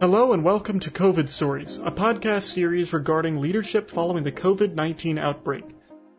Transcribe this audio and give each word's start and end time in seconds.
Hello 0.00 0.32
and 0.32 0.42
welcome 0.42 0.80
to 0.80 0.90
COVID 0.90 1.28
Stories, 1.28 1.76
a 1.76 1.90
podcast 1.90 2.54
series 2.54 2.94
regarding 2.94 3.38
leadership 3.38 3.90
following 3.90 4.24
the 4.24 4.32
COVID 4.32 4.72
19 4.72 5.18
outbreak. 5.18 5.62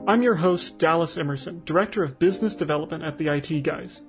I'm 0.06 0.22
your 0.22 0.36
host, 0.36 0.78
Dallas 0.78 1.18
Emerson, 1.18 1.64
Director 1.66 2.04
of 2.04 2.20
Business 2.20 2.54
Development 2.54 3.04
at 3.04 3.18
the 3.18 3.30
IT 3.30 3.64
Guys. 3.64 4.04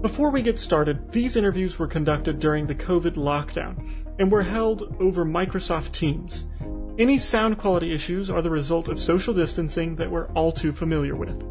Before 0.00 0.30
we 0.30 0.42
get 0.42 0.60
started, 0.60 1.10
these 1.10 1.34
interviews 1.34 1.76
were 1.76 1.88
conducted 1.88 2.38
during 2.38 2.68
the 2.68 2.74
COVID 2.76 3.14
lockdown 3.14 3.84
and 4.20 4.30
were 4.30 4.42
held 4.42 4.94
over 5.00 5.24
Microsoft 5.24 5.90
Teams. 5.90 6.46
Any 6.96 7.18
sound 7.18 7.58
quality 7.58 7.92
issues 7.92 8.30
are 8.30 8.42
the 8.42 8.48
result 8.48 8.86
of 8.86 9.00
social 9.00 9.34
distancing 9.34 9.96
that 9.96 10.08
we're 10.08 10.28
all 10.34 10.52
too 10.52 10.70
familiar 10.70 11.16
with. 11.16 11.49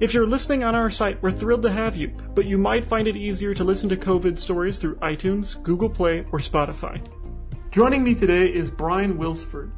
If 0.00 0.14
you're 0.14 0.26
listening 0.26 0.64
on 0.64 0.74
our 0.74 0.88
site, 0.88 1.22
we're 1.22 1.30
thrilled 1.30 1.60
to 1.60 1.70
have 1.70 1.94
you, 1.94 2.08
but 2.34 2.46
you 2.46 2.56
might 2.56 2.86
find 2.86 3.06
it 3.06 3.16
easier 3.16 3.52
to 3.52 3.64
listen 3.64 3.86
to 3.90 3.98
COVID 3.98 4.38
stories 4.38 4.78
through 4.78 4.94
iTunes, 4.96 5.62
Google 5.62 5.90
Play, 5.90 6.20
or 6.32 6.38
Spotify. 6.38 7.06
Joining 7.70 8.02
me 8.02 8.14
today 8.14 8.46
is 8.46 8.70
Brian 8.70 9.18
Wilsford, 9.18 9.70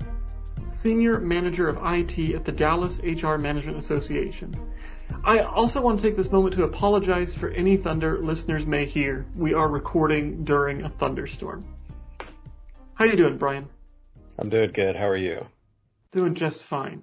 Senior 0.65 1.19
Manager 1.19 1.69
of 1.69 1.77
IT 1.85 2.37
at 2.37 2.45
the 2.45 2.53
Dallas 2.53 3.01
HR 3.01 3.35
Management 3.35 3.79
Association. 3.79 4.55
I 5.25 5.41
also 5.41 5.81
want 5.81 5.99
to 5.99 6.07
take 6.07 6.17
this 6.17 6.31
moment 6.31 6.55
to 6.55 6.63
apologize 6.63 7.35
for 7.35 7.49
any 7.49 7.77
thunder 7.77 8.23
listeners 8.23 8.65
may 8.65 8.87
hear. 8.87 9.27
We 9.35 9.55
are 9.55 9.67
recording 9.67 10.45
during 10.45 10.83
a 10.83 10.89
thunderstorm. 10.89 11.67
How 12.95 13.07
you 13.07 13.17
doing, 13.17 13.39
Brian? 13.39 13.69
I'm 14.39 14.51
doing 14.51 14.71
good. 14.71 14.95
How 14.95 15.09
are 15.09 15.17
you? 15.17 15.49
Doing 16.13 16.37
just 16.37 16.63
fine. 16.63 17.03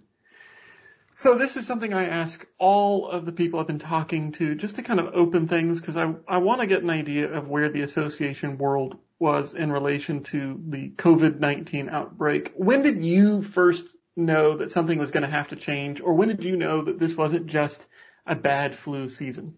So 1.20 1.36
this 1.36 1.58
is 1.58 1.68
something 1.68 1.94
I 1.94 2.06
ask 2.06 2.48
all 2.58 3.10
of 3.10 3.26
the 3.26 3.34
people 3.34 3.60
I've 3.60 3.68
been 3.68 3.78
talking 3.78 4.32
to 4.32 4.56
just 4.56 4.78
to 4.78 4.84
kind 4.84 5.02
of 5.02 5.14
open 5.14 5.50
things 5.50 5.82
because 5.82 5.98
I, 5.98 6.14
I 6.30 6.38
want 6.38 6.62
to 6.62 6.66
get 6.66 6.82
an 6.82 6.90
idea 6.90 7.30
of 7.30 7.50
where 7.50 7.68
the 7.68 7.82
association 7.82 8.58
world 8.58 8.96
was 9.20 9.54
in 9.54 9.70
relation 9.70 10.24
to 10.24 10.58
the 10.70 10.92
COVID-19 10.92 11.92
outbreak. 11.92 12.54
When 12.56 12.84
did 12.84 13.04
you 13.04 13.42
first 13.42 13.98
know 14.16 14.56
that 14.56 14.72
something 14.72 14.98
was 14.98 15.12
going 15.12 15.24
to 15.24 15.30
have 15.30 15.50
to 15.50 15.58
change 15.58 16.00
or 16.00 16.14
when 16.14 16.30
did 16.30 16.42
you 16.42 16.56
know 16.56 16.84
that 16.84 17.00
this 17.00 17.18
wasn't 17.18 17.48
just 17.48 17.86
a 18.26 18.36
bad 18.36 18.78
flu 18.78 19.10
season? 19.10 19.56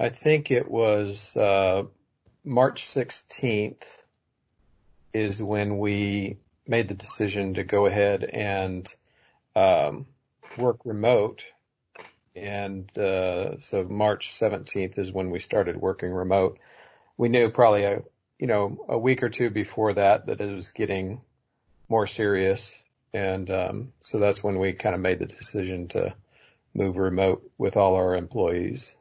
I 0.00 0.08
think 0.08 0.50
it 0.50 0.68
was, 0.68 1.36
uh, 1.36 1.84
March 2.44 2.86
16th 2.86 3.84
is 5.14 5.40
when 5.40 5.78
we 5.78 6.38
made 6.66 6.88
the 6.88 6.94
decision 6.94 7.54
to 7.54 7.62
go 7.62 7.86
ahead 7.86 8.24
and 8.24 8.92
um, 9.54 10.06
work 10.56 10.78
remote. 10.84 11.44
And 12.34 12.96
uh, 12.96 13.58
so 13.58 13.84
March 13.84 14.32
17th 14.38 14.98
is 14.98 15.12
when 15.12 15.30
we 15.30 15.38
started 15.38 15.76
working 15.76 16.10
remote. 16.10 16.58
We 17.16 17.28
knew 17.28 17.50
probably 17.50 17.84
a 17.84 18.02
you 18.38 18.46
know 18.46 18.84
a 18.88 18.98
week 18.98 19.22
or 19.22 19.28
two 19.28 19.50
before 19.50 19.92
that 19.94 20.26
that 20.26 20.40
it 20.40 20.54
was 20.54 20.72
getting 20.72 21.20
more 21.88 22.06
serious, 22.06 22.74
and 23.12 23.50
um, 23.50 23.92
so 24.00 24.18
that's 24.18 24.42
when 24.42 24.58
we 24.58 24.72
kind 24.72 24.94
of 24.94 25.00
made 25.00 25.18
the 25.18 25.26
decision 25.26 25.88
to 25.88 26.14
move 26.74 26.96
remote 26.96 27.48
with 27.58 27.76
all 27.76 27.94
our 27.96 28.16
employees. 28.16 28.96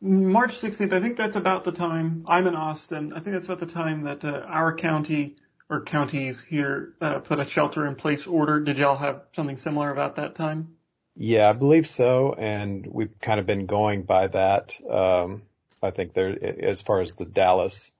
March 0.00 0.58
16th, 0.58 0.94
I 0.94 1.00
think 1.00 1.18
that's 1.18 1.36
about 1.36 1.64
the 1.64 1.72
time 1.72 2.24
I'm 2.26 2.46
in 2.46 2.54
Austin. 2.54 3.12
I 3.12 3.20
think 3.20 3.34
that's 3.34 3.44
about 3.44 3.60
the 3.60 3.66
time 3.66 4.04
that 4.04 4.24
uh, 4.24 4.44
our 4.46 4.74
county 4.74 5.36
or 5.70 5.80
counties 5.80 6.42
here 6.42 6.94
uh, 7.00 7.20
put 7.20 7.38
a 7.38 7.44
shelter 7.44 7.86
in 7.86 7.94
place 7.94 8.26
order. 8.26 8.60
Did 8.60 8.76
y'all 8.76 8.96
have 8.96 9.22
something 9.34 9.56
similar 9.56 9.90
about 9.90 10.16
that 10.16 10.34
time? 10.34 10.74
Yeah, 11.16 11.48
I 11.48 11.52
believe 11.52 11.88
so, 11.88 12.34
and 12.36 12.86
we've 12.86 13.18
kind 13.20 13.38
of 13.38 13.46
been 13.46 13.66
going 13.66 14.02
by 14.02 14.26
that. 14.28 14.74
Um, 14.88 15.42
I 15.82 15.90
think 15.90 16.12
there, 16.12 16.36
as 16.64 16.82
far 16.82 17.00
as 17.00 17.14
the 17.14 17.24
Dallas 17.24 17.92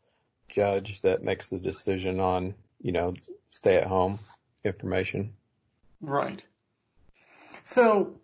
judge 0.48 1.00
that 1.02 1.22
makes 1.22 1.48
the 1.48 1.58
decision 1.58 2.18
on, 2.18 2.54
you 2.82 2.92
know, 2.92 3.14
stay 3.50 3.76
at 3.76 3.86
home 3.86 4.18
information. 4.64 5.32
Right. 6.00 6.42
So 7.62 8.20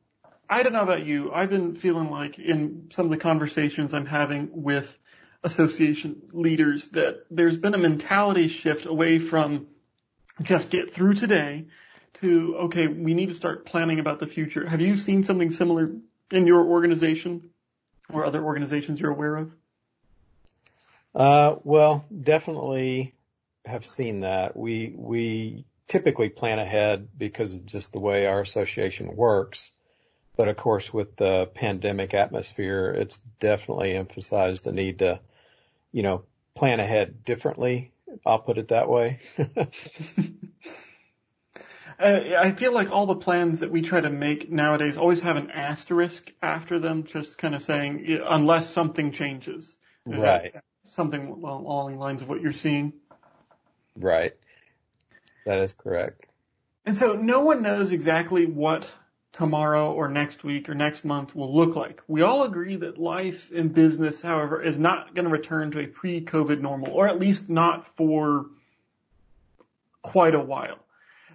I 0.50 0.62
don't 0.62 0.72
know 0.72 0.82
about 0.82 1.06
you. 1.06 1.32
I've 1.32 1.50
been 1.50 1.76
feeling 1.76 2.10
like 2.10 2.38
in 2.38 2.88
some 2.90 3.06
of 3.06 3.10
the 3.10 3.16
conversations 3.16 3.94
I'm 3.94 4.06
having 4.06 4.50
with 4.52 4.96
association 5.42 6.22
leaders 6.32 6.88
that 6.88 7.24
there's 7.30 7.56
been 7.56 7.74
a 7.74 7.78
mentality 7.78 8.48
shift 8.48 8.86
away 8.86 9.18
from 9.18 9.66
just 10.42 10.70
get 10.70 10.92
through 10.92 11.14
today 11.14 11.66
to, 12.14 12.56
okay, 12.56 12.86
we 12.86 13.14
need 13.14 13.26
to 13.26 13.34
start 13.34 13.66
planning 13.66 13.98
about 13.98 14.18
the 14.18 14.26
future. 14.26 14.66
Have 14.66 14.80
you 14.80 14.96
seen 14.96 15.24
something 15.24 15.50
similar 15.50 15.90
in 16.30 16.46
your 16.46 16.64
organization 16.64 17.50
or 18.12 18.24
other 18.24 18.42
organizations 18.42 19.00
you're 19.00 19.10
aware 19.10 19.36
of? 19.36 19.52
Uh, 21.14 21.56
well, 21.64 22.04
definitely 22.22 23.14
have 23.64 23.86
seen 23.86 24.20
that. 24.20 24.56
We, 24.56 24.94
we 24.96 25.64
typically 25.88 26.28
plan 26.28 26.58
ahead 26.58 27.08
because 27.16 27.54
of 27.54 27.64
just 27.66 27.92
the 27.92 28.00
way 28.00 28.26
our 28.26 28.40
association 28.40 29.16
works. 29.16 29.70
But 30.36 30.48
of 30.48 30.56
course, 30.56 30.92
with 30.92 31.16
the 31.16 31.46
pandemic 31.46 32.14
atmosphere, 32.14 32.90
it's 32.90 33.18
definitely 33.40 33.94
emphasized 33.94 34.64
the 34.64 34.72
need 34.72 34.98
to 34.98 35.20
you 35.96 36.02
know, 36.02 36.24
plan 36.54 36.78
ahead 36.78 37.24
differently. 37.24 37.90
I'll 38.26 38.38
put 38.38 38.58
it 38.58 38.68
that 38.68 38.88
way. 38.88 39.20
Uh, 41.98 42.20
I 42.38 42.52
feel 42.52 42.72
like 42.72 42.90
all 42.90 43.06
the 43.06 43.14
plans 43.14 43.60
that 43.60 43.70
we 43.70 43.80
try 43.80 44.02
to 44.02 44.10
make 44.10 44.52
nowadays 44.52 44.98
always 44.98 45.22
have 45.22 45.36
an 45.36 45.50
asterisk 45.50 46.30
after 46.42 46.78
them, 46.78 47.04
just 47.04 47.38
kind 47.38 47.54
of 47.54 47.62
saying 47.62 48.20
unless 48.22 48.68
something 48.68 49.12
changes. 49.12 49.74
Is 50.04 50.22
right. 50.22 50.54
Something 50.88 51.28
along 51.28 51.94
the 51.94 51.98
lines 51.98 52.20
of 52.20 52.28
what 52.28 52.42
you're 52.42 52.52
seeing. 52.52 52.92
Right. 53.98 54.36
That 55.46 55.60
is 55.60 55.72
correct. 55.72 56.26
And 56.84 56.94
so 56.94 57.14
no 57.14 57.40
one 57.40 57.62
knows 57.62 57.92
exactly 57.92 58.44
what 58.44 58.92
tomorrow 59.36 59.92
or 59.92 60.08
next 60.08 60.44
week 60.44 60.68
or 60.68 60.74
next 60.74 61.04
month 61.04 61.36
will 61.36 61.54
look 61.54 61.76
like. 61.76 62.02
We 62.08 62.22
all 62.22 62.44
agree 62.44 62.76
that 62.76 62.98
life 62.98 63.52
in 63.52 63.68
business, 63.68 64.22
however, 64.22 64.62
is 64.62 64.78
not 64.78 65.14
going 65.14 65.26
to 65.26 65.30
return 65.30 65.70
to 65.72 65.80
a 65.80 65.86
pre-COVID 65.86 66.62
normal, 66.62 66.90
or 66.92 67.06
at 67.06 67.18
least 67.18 67.50
not 67.50 67.86
for 67.96 68.46
quite 70.00 70.34
a 70.34 70.40
while. 70.40 70.78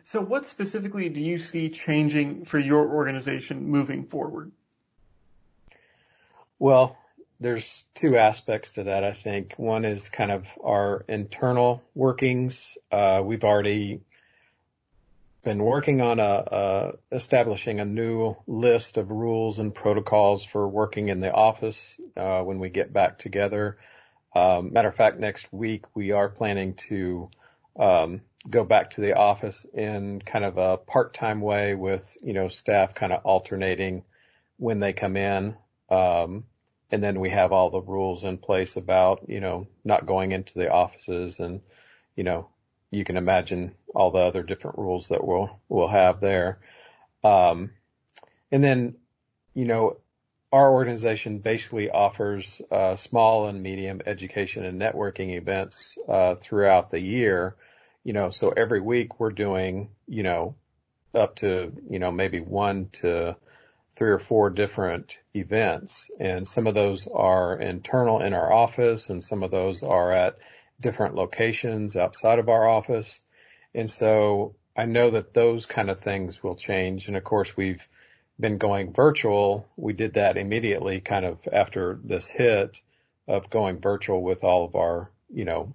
So 0.04 0.20
what 0.20 0.48
specifically 0.48 1.10
do 1.10 1.22
you 1.22 1.38
see 1.38 1.70
changing 1.70 2.46
for 2.46 2.58
your 2.58 2.90
organization 2.90 3.68
moving 3.68 4.06
forward? 4.06 4.52
Well, 6.58 6.98
there's 7.40 7.84
two 7.94 8.18
aspects 8.18 8.74
to 8.74 8.86
that, 8.86 9.04
I 9.04 9.14
think. 9.14 9.54
One 9.58 9.86
is 9.86 10.10
kind 10.10 10.32
of 10.32 10.48
our 10.64 11.06
internal 11.08 11.84
workings. 11.94 12.78
Uh, 12.92 13.22
we've 13.24 13.44
already 13.44 14.02
been 15.44 15.64
working 15.64 16.02
on 16.02 16.20
a, 16.20 16.94
establishing 17.12 17.80
a 17.80 17.86
new 17.86 18.36
list 18.48 18.98
of 18.98 19.10
rules 19.10 19.60
and 19.60 19.74
protocols 19.74 20.46
for 20.46 20.68
working 20.68 21.10
in 21.10 21.20
the 21.20 21.32
office 21.32 22.00
uh, 22.16 22.42
when 22.42 22.60
we 22.60 22.70
get 22.70 22.94
back 22.94 23.20
together. 23.20 23.78
Um, 24.36 24.72
matter 24.72 24.90
of 24.90 24.96
fact, 24.96 25.20
next 25.20 25.52
week 25.52 25.86
we 25.96 26.12
are 26.12 26.30
planning 26.30 26.76
to 26.90 27.30
um, 27.80 28.22
go 28.50 28.64
back 28.64 28.92
to 28.92 29.02
the 29.02 29.18
office 29.18 29.66
in 29.74 30.22
kind 30.22 30.46
of 30.46 30.58
a 30.58 30.78
part-time 30.78 31.42
way 31.42 31.76
with 31.76 32.16
you 32.22 32.34
know 32.34 32.48
staff 32.50 32.94
kind 32.96 33.12
of 33.12 33.24
alternating 33.26 34.04
when 34.58 34.80
they 34.80 34.94
come 34.94 35.18
in. 35.18 35.56
Um, 35.90 36.46
and 36.92 37.04
then 37.04 37.20
we 37.20 37.30
have 37.30 37.52
all 37.52 37.70
the 37.70 37.82
rules 37.82 38.24
in 38.24 38.38
place 38.38 38.76
about 38.76 39.28
you 39.28 39.40
know 39.40 39.68
not 39.84 40.06
going 40.06 40.32
into 40.32 40.54
the 40.54 40.72
offices 40.72 41.40
and 41.40 41.62
you 42.16 42.24
know 42.24 42.48
you 42.92 43.06
can 43.06 43.18
imagine 43.18 43.74
all 43.96 44.12
the 44.12 44.20
other 44.20 44.44
different 44.44 44.78
rules 44.78 45.08
that 45.08 45.26
we'll 45.26 45.50
we'll 45.70 45.88
have 45.88 46.20
there. 46.20 46.60
Um, 47.24 47.72
and 48.52 48.64
then, 48.64 48.96
you 49.54 49.66
know, 49.66 49.98
our 50.52 50.74
organization 50.74 51.40
basically 51.40 51.90
offers 51.90 52.62
uh, 52.70 52.98
small 52.98 53.48
and 53.48 53.64
medium 53.64 54.02
education 54.06 54.66
and 54.66 54.80
networking 54.80 55.38
events 55.38 55.98
uh, 56.10 56.36
throughout 56.36 56.92
the 56.92 57.00
year. 57.00 57.56
You 58.04 58.14
know, 58.14 58.32
so 58.32 58.50
every 58.50 58.82
week 58.82 59.20
we're 59.20 59.32
doing, 59.32 59.90
you 60.08 60.24
know, 60.24 60.56
up 61.14 61.36
to 61.38 61.72
you 61.90 62.00
know 62.00 62.12
maybe 62.12 62.40
one 62.40 62.90
to 62.94 63.36
three 63.96 64.10
or 64.10 64.20
four 64.20 64.50
different 64.50 65.18
events, 65.36 66.10
and 66.20 66.48
some 66.48 66.68
of 66.68 66.74
those 66.74 67.08
are 67.08 67.58
internal 67.60 68.22
in 68.22 68.34
our 68.34 68.52
office, 68.52 69.10
and 69.10 69.24
some 69.24 69.44
of 69.44 69.52
those 69.52 69.84
are 69.84 70.12
at 70.12 70.38
different 70.82 71.16
locations 71.16 71.96
outside 71.96 72.40
of 72.40 72.50
our 72.50 72.68
office. 72.68 73.20
And 73.74 73.90
so 73.90 74.56
I 74.76 74.86
know 74.86 75.12
that 75.12 75.34
those 75.34 75.66
kind 75.66 75.90
of 75.90 76.00
things 76.00 76.44
will 76.44 76.56
change. 76.56 77.08
And 77.08 77.16
of 77.16 77.24
course, 77.24 77.56
we've 77.56 77.86
been 78.40 78.58
going 78.58 78.94
virtual. 78.94 79.68
We 79.78 79.94
did 79.94 80.14
that 80.16 80.38
immediately 80.38 81.00
kind 81.02 81.26
of 81.26 81.40
after 81.52 82.00
this 82.04 82.28
hit 82.28 82.80
of 83.28 83.50
going 83.50 83.80
virtual 83.80 84.22
with 84.22 84.44
all 84.44 84.66
of 84.66 84.76
our, 84.76 85.12
you 85.30 85.46
know, 85.46 85.74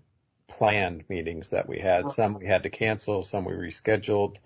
planned 0.48 1.04
meetings 1.08 1.50
that 1.50 1.68
we 1.68 1.78
had. 1.78 2.10
Some 2.10 2.34
we 2.34 2.46
had 2.46 2.64
to 2.64 2.70
cancel, 2.70 3.22
some 3.22 3.44
we 3.44 3.52
rescheduled 3.52 4.36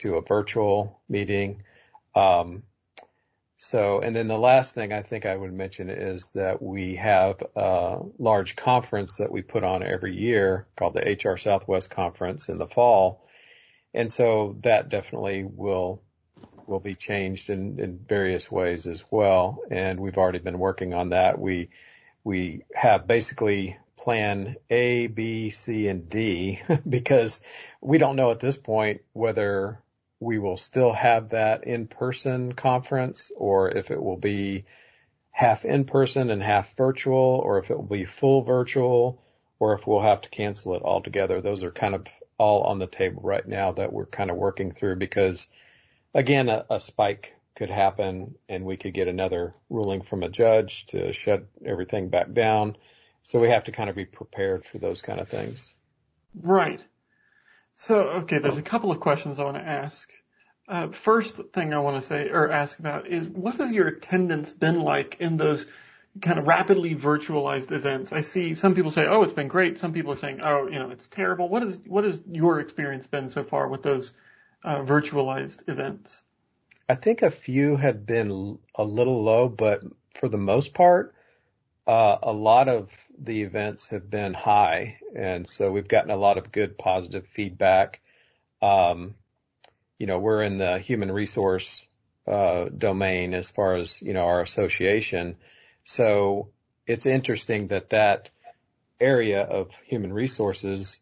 to 0.00 0.16
a 0.16 0.22
virtual 0.22 1.00
meeting. 1.08 1.62
Um, 2.14 2.62
So, 3.60 4.00
and 4.00 4.14
then 4.14 4.28
the 4.28 4.38
last 4.38 4.76
thing 4.76 4.92
I 4.92 5.02
think 5.02 5.26
I 5.26 5.36
would 5.36 5.52
mention 5.52 5.90
is 5.90 6.30
that 6.32 6.62
we 6.62 6.94
have 6.94 7.42
a 7.56 7.98
large 8.16 8.54
conference 8.54 9.16
that 9.16 9.32
we 9.32 9.42
put 9.42 9.64
on 9.64 9.82
every 9.82 10.16
year 10.16 10.68
called 10.76 10.94
the 10.94 11.18
HR 11.20 11.36
Southwest 11.36 11.90
Conference 11.90 12.48
in 12.48 12.58
the 12.58 12.68
fall. 12.68 13.26
And 13.92 14.12
so 14.12 14.56
that 14.62 14.90
definitely 14.90 15.42
will, 15.42 16.00
will 16.68 16.78
be 16.78 16.94
changed 16.94 17.50
in, 17.50 17.80
in 17.80 17.98
various 17.98 18.48
ways 18.48 18.86
as 18.86 19.02
well. 19.10 19.58
And 19.72 19.98
we've 19.98 20.18
already 20.18 20.38
been 20.38 20.60
working 20.60 20.94
on 20.94 21.08
that. 21.08 21.40
We, 21.40 21.70
we 22.22 22.62
have 22.72 23.08
basically 23.08 23.76
plan 23.96 24.54
A, 24.70 25.08
B, 25.08 25.50
C, 25.50 25.88
and 25.88 26.08
D 26.08 26.60
because 26.88 27.40
we 27.80 27.98
don't 27.98 28.14
know 28.14 28.30
at 28.30 28.38
this 28.38 28.56
point 28.56 29.00
whether 29.14 29.80
we 30.20 30.38
will 30.38 30.56
still 30.56 30.92
have 30.92 31.30
that 31.30 31.64
in-person 31.64 32.52
conference 32.52 33.30
or 33.36 33.70
if 33.70 33.90
it 33.90 34.02
will 34.02 34.16
be 34.16 34.64
half 35.30 35.64
in-person 35.64 36.30
and 36.30 36.42
half 36.42 36.76
virtual 36.76 37.40
or 37.44 37.58
if 37.58 37.70
it 37.70 37.76
will 37.76 37.84
be 37.84 38.04
full 38.04 38.42
virtual 38.42 39.22
or 39.60 39.74
if 39.74 39.86
we'll 39.86 40.00
have 40.00 40.20
to 40.20 40.28
cancel 40.30 40.74
it 40.74 40.82
altogether. 40.82 41.40
Those 41.40 41.62
are 41.62 41.70
kind 41.70 41.94
of 41.94 42.06
all 42.38 42.62
on 42.62 42.78
the 42.78 42.86
table 42.86 43.22
right 43.22 43.46
now 43.46 43.72
that 43.72 43.92
we're 43.92 44.06
kind 44.06 44.30
of 44.30 44.36
working 44.36 44.72
through 44.72 44.96
because 44.96 45.46
again, 46.14 46.48
a, 46.48 46.64
a 46.70 46.80
spike 46.80 47.34
could 47.56 47.70
happen 47.70 48.36
and 48.48 48.64
we 48.64 48.76
could 48.76 48.94
get 48.94 49.08
another 49.08 49.54
ruling 49.68 50.02
from 50.02 50.22
a 50.22 50.28
judge 50.28 50.86
to 50.86 51.12
shut 51.12 51.44
everything 51.64 52.08
back 52.08 52.32
down. 52.32 52.76
So 53.22 53.40
we 53.40 53.48
have 53.48 53.64
to 53.64 53.72
kind 53.72 53.90
of 53.90 53.96
be 53.96 54.04
prepared 54.04 54.64
for 54.64 54.78
those 54.78 55.02
kind 55.02 55.20
of 55.20 55.28
things. 55.28 55.74
Right. 56.40 56.80
So, 57.80 58.00
okay, 58.22 58.40
there's 58.40 58.56
a 58.56 58.62
couple 58.62 58.90
of 58.90 58.98
questions 58.98 59.38
I 59.38 59.44
want 59.44 59.56
to 59.56 59.62
ask. 59.62 60.10
Uh, 60.66 60.88
first 60.88 61.36
thing 61.54 61.72
I 61.72 61.78
want 61.78 62.02
to 62.02 62.06
say 62.06 62.28
or 62.28 62.50
ask 62.50 62.76
about 62.80 63.06
is 63.06 63.28
what 63.28 63.54
has 63.58 63.70
your 63.70 63.86
attendance 63.86 64.52
been 64.52 64.80
like 64.80 65.16
in 65.20 65.36
those 65.36 65.64
kind 66.20 66.40
of 66.40 66.48
rapidly 66.48 66.96
virtualized 66.96 67.70
events? 67.70 68.12
I 68.12 68.22
see 68.22 68.56
some 68.56 68.74
people 68.74 68.90
say, 68.90 69.06
"Oh, 69.06 69.22
it's 69.22 69.32
been 69.32 69.46
great." 69.46 69.78
Some 69.78 69.92
people 69.92 70.12
are 70.12 70.16
saying, 70.16 70.40
"Oh, 70.42 70.66
you 70.66 70.80
know, 70.80 70.90
it's 70.90 71.06
terrible." 71.06 71.48
What 71.48 71.62
is 71.62 71.78
what 71.86 72.02
has 72.02 72.20
your 72.28 72.58
experience 72.58 73.06
been 73.06 73.28
so 73.28 73.44
far 73.44 73.68
with 73.68 73.84
those 73.84 74.12
uh, 74.64 74.80
virtualized 74.80 75.68
events? 75.68 76.20
I 76.88 76.96
think 76.96 77.22
a 77.22 77.30
few 77.30 77.76
have 77.76 78.04
been 78.04 78.58
a 78.74 78.84
little 78.84 79.22
low, 79.22 79.48
but 79.48 79.84
for 80.18 80.28
the 80.28 80.36
most 80.36 80.74
part, 80.74 81.14
uh, 81.86 82.18
a 82.24 82.32
lot 82.32 82.68
of 82.68 82.90
the 83.20 83.42
events 83.42 83.88
have 83.88 84.08
been 84.08 84.34
high, 84.34 84.98
and 85.14 85.48
so 85.48 85.70
we've 85.72 85.88
gotten 85.88 86.10
a 86.10 86.16
lot 86.16 86.38
of 86.38 86.52
good 86.52 86.78
positive 86.78 87.26
feedback. 87.26 88.00
Um, 88.62 89.14
you 89.98 90.06
know, 90.06 90.18
we're 90.18 90.42
in 90.42 90.58
the 90.58 90.78
human 90.78 91.10
resource 91.10 91.86
uh, 92.26 92.66
domain 92.66 93.34
as 93.34 93.50
far 93.50 93.76
as 93.76 94.00
you 94.00 94.12
know 94.12 94.24
our 94.24 94.42
association, 94.42 95.36
so 95.84 96.50
it's 96.86 97.06
interesting 97.06 97.68
that 97.68 97.90
that 97.90 98.30
area 99.00 99.42
of 99.42 99.70
human 99.86 100.12
resources 100.12 100.98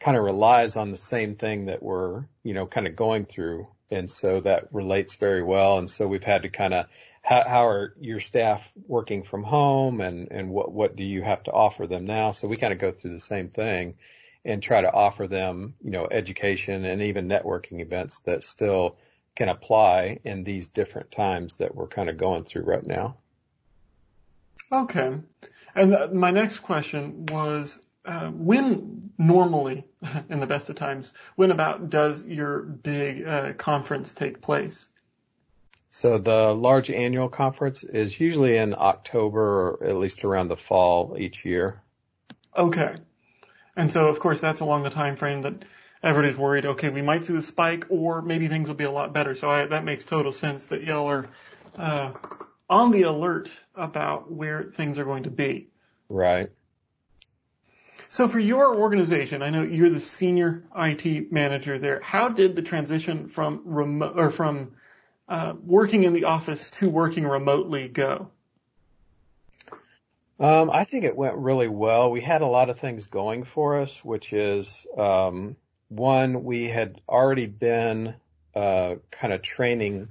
kind 0.00 0.16
of 0.16 0.24
relies 0.24 0.76
on 0.76 0.90
the 0.90 0.96
same 0.96 1.34
thing 1.34 1.66
that 1.66 1.82
we're 1.82 2.24
you 2.42 2.54
know 2.54 2.66
kind 2.66 2.86
of 2.86 2.96
going 2.96 3.24
through, 3.24 3.68
and 3.90 4.10
so 4.10 4.40
that 4.40 4.72
relates 4.72 5.14
very 5.14 5.42
well. 5.42 5.78
And 5.78 5.90
so 5.90 6.06
we've 6.06 6.24
had 6.24 6.42
to 6.42 6.48
kind 6.48 6.74
of 6.74 6.86
how, 7.24 7.42
how 7.48 7.66
are 7.68 7.94
your 7.98 8.20
staff 8.20 8.62
working 8.86 9.22
from 9.22 9.42
home 9.42 10.02
and, 10.02 10.28
and 10.30 10.50
what, 10.50 10.70
what 10.70 10.94
do 10.94 11.02
you 11.02 11.22
have 11.22 11.42
to 11.44 11.52
offer 11.52 11.86
them 11.86 12.04
now? 12.04 12.32
So 12.32 12.46
we 12.46 12.58
kind 12.58 12.74
of 12.74 12.78
go 12.78 12.92
through 12.92 13.12
the 13.12 13.20
same 13.20 13.48
thing 13.48 13.94
and 14.44 14.62
try 14.62 14.82
to 14.82 14.92
offer 14.92 15.26
them, 15.26 15.74
you 15.82 15.90
know, 15.90 16.06
education 16.10 16.84
and 16.84 17.00
even 17.00 17.26
networking 17.26 17.80
events 17.80 18.20
that 18.26 18.44
still 18.44 18.98
can 19.34 19.48
apply 19.48 20.20
in 20.22 20.44
these 20.44 20.68
different 20.68 21.10
times 21.10 21.56
that 21.56 21.74
we're 21.74 21.88
kind 21.88 22.10
of 22.10 22.18
going 22.18 22.44
through 22.44 22.64
right 22.64 22.86
now. 22.86 23.16
Okay. 24.70 25.18
And 25.74 26.12
my 26.12 26.30
next 26.30 26.58
question 26.58 27.24
was, 27.26 27.80
uh, 28.04 28.28
when 28.28 29.12
normally, 29.16 29.86
in 30.28 30.40
the 30.40 30.46
best 30.46 30.68
of 30.68 30.76
times, 30.76 31.14
when 31.36 31.50
about 31.50 31.88
does 31.88 32.22
your 32.22 32.60
big 32.60 33.26
uh, 33.26 33.54
conference 33.54 34.12
take 34.12 34.42
place? 34.42 34.88
So 35.94 36.18
the 36.18 36.52
large 36.52 36.90
annual 36.90 37.28
conference 37.28 37.84
is 37.84 38.18
usually 38.18 38.56
in 38.56 38.74
October 38.76 39.78
or 39.78 39.84
at 39.84 39.94
least 39.94 40.24
around 40.24 40.48
the 40.48 40.56
fall 40.56 41.14
each 41.16 41.44
year. 41.44 41.80
Okay. 42.56 42.96
And 43.76 43.92
so 43.92 44.08
of 44.08 44.18
course 44.18 44.40
that's 44.40 44.58
along 44.58 44.82
the 44.82 44.90
time 44.90 45.14
frame 45.14 45.42
that 45.42 45.64
everybody's 46.02 46.36
worried, 46.36 46.66
okay, 46.66 46.88
we 46.88 47.00
might 47.00 47.24
see 47.24 47.32
the 47.32 47.42
spike 47.42 47.84
or 47.90 48.22
maybe 48.22 48.48
things 48.48 48.68
will 48.68 48.74
be 48.74 48.82
a 48.82 48.90
lot 48.90 49.12
better. 49.12 49.36
So 49.36 49.48
I, 49.48 49.66
that 49.66 49.84
makes 49.84 50.02
total 50.02 50.32
sense 50.32 50.66
that 50.66 50.82
y'all 50.82 51.06
are, 51.06 51.28
uh, 51.78 52.10
on 52.68 52.90
the 52.90 53.02
alert 53.02 53.48
about 53.76 54.32
where 54.32 54.64
things 54.64 54.98
are 54.98 55.04
going 55.04 55.22
to 55.22 55.30
be. 55.30 55.68
Right. 56.08 56.50
So 58.08 58.26
for 58.26 58.40
your 58.40 58.74
organization, 58.74 59.42
I 59.42 59.50
know 59.50 59.62
you're 59.62 59.90
the 59.90 60.00
senior 60.00 60.64
IT 60.76 61.30
manager 61.30 61.78
there. 61.78 62.00
How 62.00 62.30
did 62.30 62.56
the 62.56 62.62
transition 62.62 63.28
from 63.28 63.62
remote 63.64 64.14
or 64.16 64.32
from 64.32 64.72
uh, 65.28 65.54
working 65.64 66.04
in 66.04 66.12
the 66.12 66.24
office 66.24 66.70
to 66.72 66.88
working 66.88 67.24
remotely 67.26 67.88
go? 67.88 68.30
Um, 70.38 70.68
I 70.70 70.84
think 70.84 71.04
it 71.04 71.16
went 71.16 71.36
really 71.36 71.68
well. 71.68 72.10
We 72.10 72.20
had 72.20 72.42
a 72.42 72.46
lot 72.46 72.68
of 72.68 72.78
things 72.78 73.06
going 73.06 73.44
for 73.44 73.78
us, 73.78 73.96
which 74.04 74.32
is 74.32 74.84
um, 74.96 75.56
one, 75.88 76.44
we 76.44 76.64
had 76.64 77.00
already 77.08 77.46
been 77.46 78.14
uh, 78.54 78.96
kind 79.10 79.32
of 79.32 79.42
training 79.42 80.08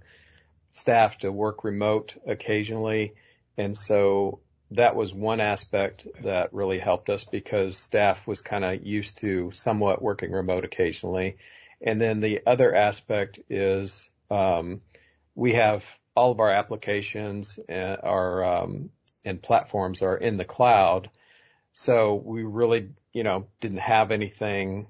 staff 0.72 1.18
to 1.20 1.32
work 1.32 1.64
remote 1.64 2.16
occasionally, 2.26 3.14
and 3.58 3.78
so 3.78 4.40
that 4.72 4.96
was 4.96 5.14
one 5.14 5.40
aspect 5.40 6.08
that 6.24 6.54
really 6.54 6.80
helped 6.80 7.10
us 7.10 7.24
because 7.26 7.78
staff 7.78 8.26
was 8.26 8.42
kind 8.42 8.64
of 8.64 8.84
used 8.84 9.18
to 9.18 9.52
somewhat 9.52 10.02
working 10.02 10.32
remote 10.32 10.66
occasionally. 10.66 11.38
And 11.82 12.02
then 12.02 12.22
the 12.22 12.42
other 12.46 12.74
aspect 12.74 13.40
is 13.50 14.10
um, 14.32 14.82
we 15.36 15.54
have 15.54 15.84
all 16.16 16.32
of 16.32 16.40
our 16.40 16.52
applications 16.52 17.60
and 17.68 17.98
our 18.04 18.44
um, 18.44 18.90
and 19.26 19.42
platforms 19.42 20.02
are 20.02 20.18
in 20.18 20.38
the 20.38 20.46
cloud. 20.46 21.10
So 21.74 22.16
we 22.16 22.44
really, 22.44 22.90
you 23.14 23.24
know, 23.24 23.48
didn't 23.62 23.80
have 23.80 24.12
anything 24.12 24.88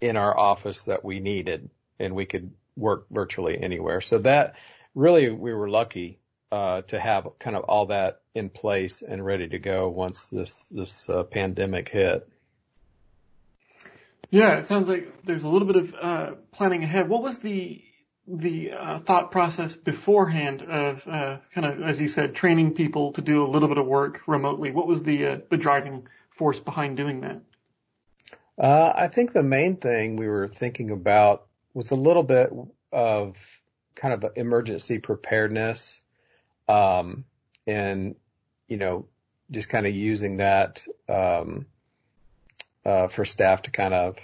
in 0.00 0.16
our 0.16 0.36
office 0.36 0.84
that 0.84 1.04
we 1.04 1.20
needed 1.20 1.68
and 1.98 2.14
we 2.14 2.26
could 2.26 2.50
work 2.76 3.06
virtually 3.10 3.58
anywhere. 3.62 4.00
So 4.00 4.18
that 4.18 4.54
really 4.94 5.30
we 5.30 5.52
were 5.52 5.68
lucky 5.68 6.18
uh, 6.52 6.82
to 6.82 6.98
have 6.98 7.28
kind 7.38 7.56
of 7.56 7.64
all 7.64 7.86
that 7.86 8.20
in 8.34 8.50
place 8.50 9.02
and 9.02 9.24
ready 9.24 9.48
to 9.48 9.58
go 9.58 9.88
once 9.88 10.28
this 10.28 10.64
this 10.70 11.08
uh, 11.08 11.24
pandemic 11.24 11.88
hit. 11.88 12.28
Yeah, 14.30 14.56
it 14.56 14.66
sounds 14.66 14.88
like 14.88 15.24
there's 15.24 15.44
a 15.44 15.48
little 15.48 15.66
bit 15.66 15.76
of 15.76 15.94
uh, 15.94 16.30
planning 16.52 16.82
ahead. 16.82 17.08
What 17.08 17.22
was 17.22 17.38
the 17.38 17.82
the 18.26 18.72
uh, 18.72 18.98
thought 19.00 19.30
process 19.30 19.74
beforehand 19.74 20.62
of 20.62 21.06
uh, 21.06 21.38
kind 21.54 21.66
of, 21.66 21.82
as 21.82 22.00
you 22.00 22.08
said, 22.08 22.34
training 22.34 22.74
people 22.74 23.12
to 23.12 23.22
do 23.22 23.44
a 23.44 23.48
little 23.48 23.68
bit 23.68 23.78
of 23.78 23.86
work 23.86 24.22
remotely? 24.26 24.70
What 24.70 24.86
was 24.86 25.02
the 25.02 25.26
uh, 25.26 25.38
the 25.50 25.56
driving 25.56 26.08
force 26.30 26.58
behind 26.58 26.96
doing 26.96 27.20
that? 27.20 27.40
Uh, 28.58 28.92
I 28.94 29.08
think 29.08 29.32
the 29.32 29.42
main 29.42 29.76
thing 29.76 30.16
we 30.16 30.28
were 30.28 30.48
thinking 30.48 30.90
about 30.90 31.46
was 31.74 31.90
a 31.90 31.96
little 31.96 32.22
bit 32.22 32.50
of 32.90 33.36
kind 33.94 34.14
of 34.14 34.32
emergency 34.34 34.98
preparedness, 34.98 36.00
um, 36.68 37.24
and 37.66 38.16
you 38.66 38.76
know, 38.76 39.06
just 39.50 39.68
kind 39.68 39.86
of 39.86 39.94
using 39.94 40.38
that 40.38 40.82
um, 41.08 41.66
uh, 42.84 43.06
for 43.08 43.24
staff 43.24 43.62
to 43.62 43.70
kind 43.70 43.94
of 43.94 44.16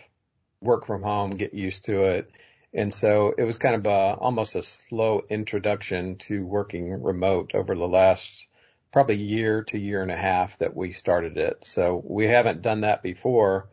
work 0.61 0.87
from 0.87 1.03
home, 1.03 1.31
get 1.31 1.55
used 1.55 1.85
to 1.85 2.03
it 2.03 2.31
and 2.75 2.93
so 2.93 3.35
it 3.37 3.45
was 3.45 3.59
kind 3.59 3.75
of 3.75 3.87
a, 3.87 4.17
almost 4.19 4.55
a 4.55 4.63
slow 4.63 5.25
introduction 5.29 6.17
to 6.17 6.45
working 6.45 7.03
remote 7.03 7.53
over 7.55 7.75
the 7.75 7.89
last 7.89 8.47
probably 8.93 9.17
year 9.17 9.65
to 9.65 9.79
year 9.79 10.03
and 10.03 10.11
a 10.11 10.17
half 10.17 10.59
that 10.59 10.77
we 10.77 10.93
started 10.93 11.37
it. 11.39 11.59
So 11.63 12.03
we 12.05 12.27
haven't 12.27 12.63
done 12.63 12.83
that 12.83 13.03
before. 13.03 13.69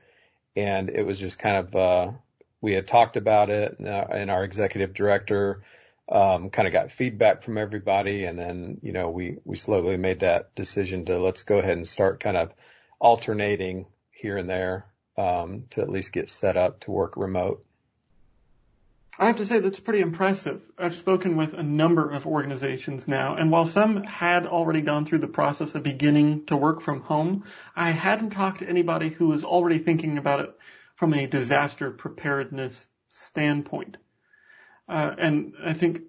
And 0.56 0.90
it 0.90 1.06
was 1.06 1.20
just 1.20 1.40
kind 1.40 1.58
of, 1.58 1.76
uh, 1.76 2.12
we 2.62 2.74
had 2.74 2.88
talked 2.88 3.16
about 3.16 3.50
it 3.50 3.80
and, 3.80 3.88
uh, 3.88 4.34
our 4.34 4.44
executive 4.44 4.94
director, 4.94 5.64
um, 6.10 6.50
kind 6.50 6.68
of 6.68 6.74
got 6.74 6.92
feedback 6.92 7.44
from 7.44 7.58
everybody. 7.58 8.26
And 8.26 8.38
then, 8.40 8.80
you 8.82 8.92
know, 8.92 9.10
we, 9.10 9.38
we 9.46 9.56
slowly 9.56 9.98
made 9.98 10.22
that 10.22 10.56
decision 10.56 11.06
to 11.06 11.20
let's 11.20 11.44
go 11.44 11.60
ahead 11.60 11.78
and 11.78 11.88
start 11.88 12.20
kind 12.20 12.36
of 12.36 12.54
alternating 13.00 13.86
here 14.12 14.38
and 14.38 14.50
there, 14.50 14.86
um, 15.18 15.66
to 15.72 15.82
at 15.82 15.90
least 15.90 16.12
get 16.12 16.30
set 16.30 16.58
up 16.58 16.82
to 16.82 16.92
work 16.92 17.16
remote. 17.16 17.64
I 19.20 19.26
have 19.28 19.36
to 19.36 19.46
say 19.46 19.60
that's 19.60 19.82
pretty 19.82 20.00
impressive. 20.00 20.62
I've 20.78 20.96
spoken 20.96 21.36
with 21.36 21.54
a 21.54 21.62
number 21.62 22.10
of 22.10 22.26
organizations 22.26 23.06
now, 23.06 23.36
and 23.36 23.52
while 23.52 23.66
some 23.66 24.02
had 24.04 24.48
already 24.48 24.80
gone 24.80 25.06
through 25.06 25.20
the 25.20 25.28
process 25.28 25.76
of 25.76 25.84
beginning 25.84 26.46
to 26.46 26.56
work 26.56 26.82
from 26.82 27.02
home, 27.02 27.44
I 27.76 27.92
hadn't 27.92 28.30
talked 28.30 28.60
to 28.60 28.70
anybody 28.70 29.10
who 29.10 29.28
was 29.28 29.44
already 29.44 29.80
thinking 29.80 30.18
about 30.18 30.40
it 30.40 30.58
from 30.96 31.14
a 31.14 31.28
disaster 31.28 31.92
preparedness 31.92 32.86
standpoint. 33.10 33.98
Uh, 34.88 35.14
and 35.18 35.54
I 35.66 35.74
think 35.74 36.04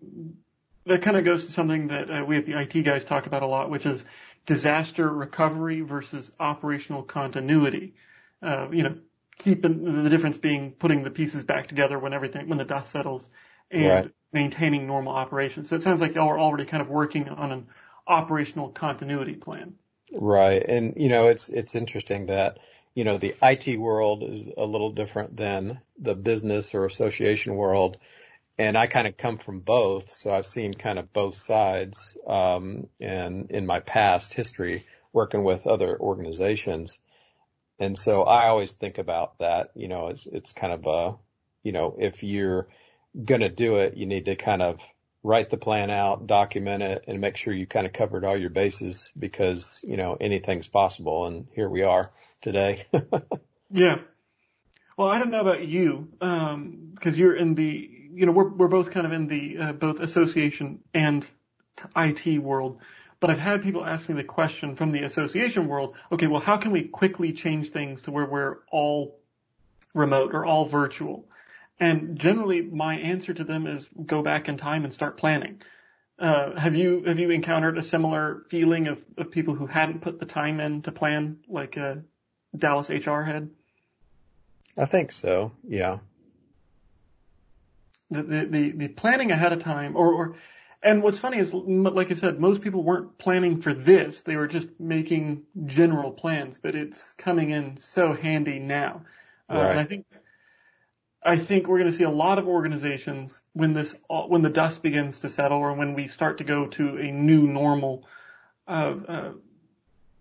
that 0.87 1.03
kind 1.03 1.17
of 1.17 1.25
goes 1.25 1.47
to 1.47 1.53
something 1.53 1.89
that 1.89 2.11
uh, 2.11 2.25
we 2.25 2.37
at 2.37 2.47
the 2.47 2.61
IT 2.61 2.85
guys 2.85 3.03
talk 3.03 3.27
about 3.27 3.43
a 3.43 3.47
lot, 3.47 3.71
which 3.71 3.87
is 3.87 4.05
disaster 4.47 5.13
recovery 5.13 5.81
versus 5.81 6.31
operational 6.39 7.03
continuity. 7.03 7.95
Uh, 8.41 8.69
you 8.71 8.85
know, 8.85 8.99
keeping 9.41 10.03
the 10.03 10.11
difference 10.11 10.39
being 10.39 10.73
putting 10.73 11.03
the 11.03 11.11
pieces 11.11 11.43
back 11.43 11.69
together 11.69 11.99
when 11.99 12.13
everything 12.13 12.49
when 12.49 12.59
the 12.59 12.65
dust 12.65 12.91
settles, 12.91 13.29
and 13.71 13.89
right. 13.89 14.11
maintaining 14.33 14.87
normal 14.87 15.13
operations. 15.13 15.69
So 15.69 15.77
it 15.77 15.83
sounds 15.83 16.01
like 16.01 16.15
y'all 16.15 16.29
are 16.29 16.39
already 16.39 16.65
kind 16.65 16.83
of 16.83 16.89
working 16.89 17.29
on 17.29 17.53
an 17.53 17.67
operational 18.07 18.69
continuity 18.69 19.35
plan. 19.35 19.75
Right, 20.13 20.63
and 20.65 20.95
you 20.97 21.09
know 21.09 21.29
it's 21.29 21.49
it's 21.49 21.75
interesting 21.75 22.27
that 22.27 22.59
you 22.95 23.05
know 23.05 23.19
the 23.19 23.35
IT 23.43 23.79
world 23.79 24.23
is 24.25 24.49
a 24.57 24.65
little 24.65 24.93
different 24.93 25.37
than 25.37 25.81
the 25.99 26.15
business 26.15 26.75
or 26.75 26.85
association 26.85 27.57
world 27.57 27.97
and 28.61 28.77
I 28.77 28.89
kind 28.89 29.09
of 29.09 29.17
come 29.17 29.39
from 29.39 29.61
both, 29.61 30.11
so 30.11 30.31
I've 30.31 30.45
seen 30.45 30.75
kind 30.75 30.99
of 30.99 31.15
both 31.15 31.35
sides. 31.35 32.19
Um, 32.27 32.89
and 33.01 33.51
in 33.51 33.65
my 33.65 33.81
past 33.81 34.35
history, 34.35 34.85
working 35.15 35.45
with 35.45 35.67
other 35.67 35.99
organizations, 35.99 36.99
and 37.81 37.99
so 37.99 38.23
I 38.23 38.49
always 38.49 38.73
think 38.73 38.99
about 38.99 39.39
that. 39.39 39.71
You 39.75 39.89
know, 39.89 40.09
it's 40.09 40.27
it's 40.27 40.53
kind 40.53 40.73
of 40.73 40.87
a, 40.87 41.17
you 41.63 41.73
know, 41.73 41.97
if 41.99 42.23
you're 42.23 42.69
gonna 43.25 43.49
do 43.49 43.77
it, 43.77 43.97
you 43.97 44.07
need 44.07 44.27
to 44.27 44.37
kind 44.37 44.63
of 44.63 44.79
write 45.23 45.51
the 45.51 45.57
plan 45.57 45.91
out, 45.91 46.27
document 46.27 46.83
it, 46.83 47.05
and 47.09 47.21
make 47.21 47.37
sure 47.37 47.53
you 47.53 47.67
kind 47.67 47.87
of 47.87 47.93
covered 47.93 48.25
all 48.25 48.37
your 48.37 48.51
bases 48.51 49.11
because 49.19 49.81
you 49.83 49.97
know 49.97 50.17
anything's 50.21 50.69
possible. 50.69 51.27
And 51.27 51.47
here 51.55 51.69
we 51.69 51.83
are 51.83 52.13
today. 52.43 52.87
yeah. 53.71 53.99
Well, 54.97 55.09
I 55.09 55.19
don't 55.19 55.31
know 55.31 55.41
about 55.41 55.67
you, 55.67 56.09
um, 56.21 56.91
because 56.95 57.17
you're 57.17 57.35
in 57.35 57.55
the 57.55 57.91
you 58.13 58.27
know, 58.27 58.33
we're 58.33 58.49
we're 58.49 58.69
both 58.69 58.91
kind 58.91 59.07
of 59.07 59.13
in 59.13 59.27
the 59.27 59.59
uh, 59.59 59.73
both 59.73 60.01
association 60.01 60.81
and 60.93 61.27
IT 61.97 62.39
world. 62.43 62.79
But 63.21 63.31
I've 63.31 63.39
had 63.39 63.63
people 63.63 63.85
ask 63.85 64.09
me 64.09 64.15
the 64.15 64.25
question 64.25 64.77
from 64.77 64.93
the 64.93 65.03
association 65.03 65.69
world, 65.69 65.95
okay, 66.11 66.27
well, 66.27 66.41
how 66.41 66.57
can 66.57 66.71
we 66.71 66.85
quickly 66.85 67.33
change 67.33 67.71
things 67.71 68.03
to 68.03 68.11
where 68.11 68.25
we're 68.25 68.59
all 68.71 69.21
remote 69.95 70.35
or 70.35 70.47
all 70.47 70.65
virtual? 70.65 71.27
And 71.79 72.19
generally 72.19 72.63
my 72.63 72.97
answer 72.97 73.35
to 73.35 73.45
them 73.45 73.67
is 73.67 73.87
go 74.07 74.23
back 74.23 74.49
in 74.49 74.57
time 74.57 74.85
and 74.85 74.93
start 74.93 75.19
planning. 75.19 75.61
Uh, 76.19 76.59
have 76.59 76.77
you, 76.77 77.05
have 77.05 77.19
you 77.19 77.31
encountered 77.31 77.79
a 77.79 77.83
similar 77.83 78.45
feeling 78.51 78.89
of, 78.89 78.99
of 79.17 79.31
people 79.31 79.55
who 79.55 79.67
hadn't 79.67 80.01
put 80.01 80.19
the 80.19 80.27
time 80.27 80.61
in 80.61 80.83
to 80.83 80.93
plan 80.93 81.39
like, 81.49 81.77
a 81.77 82.03
Dallas 82.57 82.89
HR 82.89 83.21
head? 83.21 83.51
I 84.77 84.87
think 84.87 85.13
so. 85.13 85.53
Yeah 85.67 85.99
the, 88.11 88.23
the, 88.23 88.71
the, 88.73 88.89
planning 88.89 89.31
ahead 89.31 89.53
of 89.53 89.61
time 89.61 89.97
or, 89.97 90.13
or, 90.13 90.35
and 90.83 91.03
what's 91.03 91.19
funny 91.19 91.39
is, 91.39 91.53
like 91.53 92.11
I 92.11 92.15
said, 92.15 92.41
most 92.41 92.63
people 92.63 92.83
weren't 92.83 93.19
planning 93.19 93.61
for 93.61 93.75
this. 93.75 94.23
They 94.23 94.37
were 94.37 94.49
just 94.49 94.69
making 94.79 95.43
general 95.67 96.11
plans, 96.11 96.59
but 96.61 96.75
it's 96.75 97.13
coming 97.15 97.51
in 97.51 97.77
so 97.77 98.15
handy 98.15 98.59
now. 98.59 99.03
Uh, 99.49 99.59
and 99.59 99.81
I 99.81 99.85
think, 99.85 100.07
I 101.23 101.37
think 101.37 101.67
we're 101.67 101.79
going 101.79 101.91
to 101.91 101.97
see 101.97 102.05
a 102.05 102.11
lot 102.11 102.39
of 102.39 102.49
organizations 102.49 103.41
when 103.53 103.75
this, 103.75 103.95
when 104.09 104.41
the 104.41 104.49
dust 104.49 104.83
begins 104.83 105.21
to 105.21 105.29
settle 105.29 105.59
or 105.59 105.75
when 105.75 105.95
we 105.95 106.09
start 106.09 106.39
to 106.39 106.45
go 106.45 106.67
to 106.69 106.97
a 106.97 107.11
new 107.11 107.47
normal, 107.47 108.07
uh, 108.67 108.95
uh, 109.07 109.33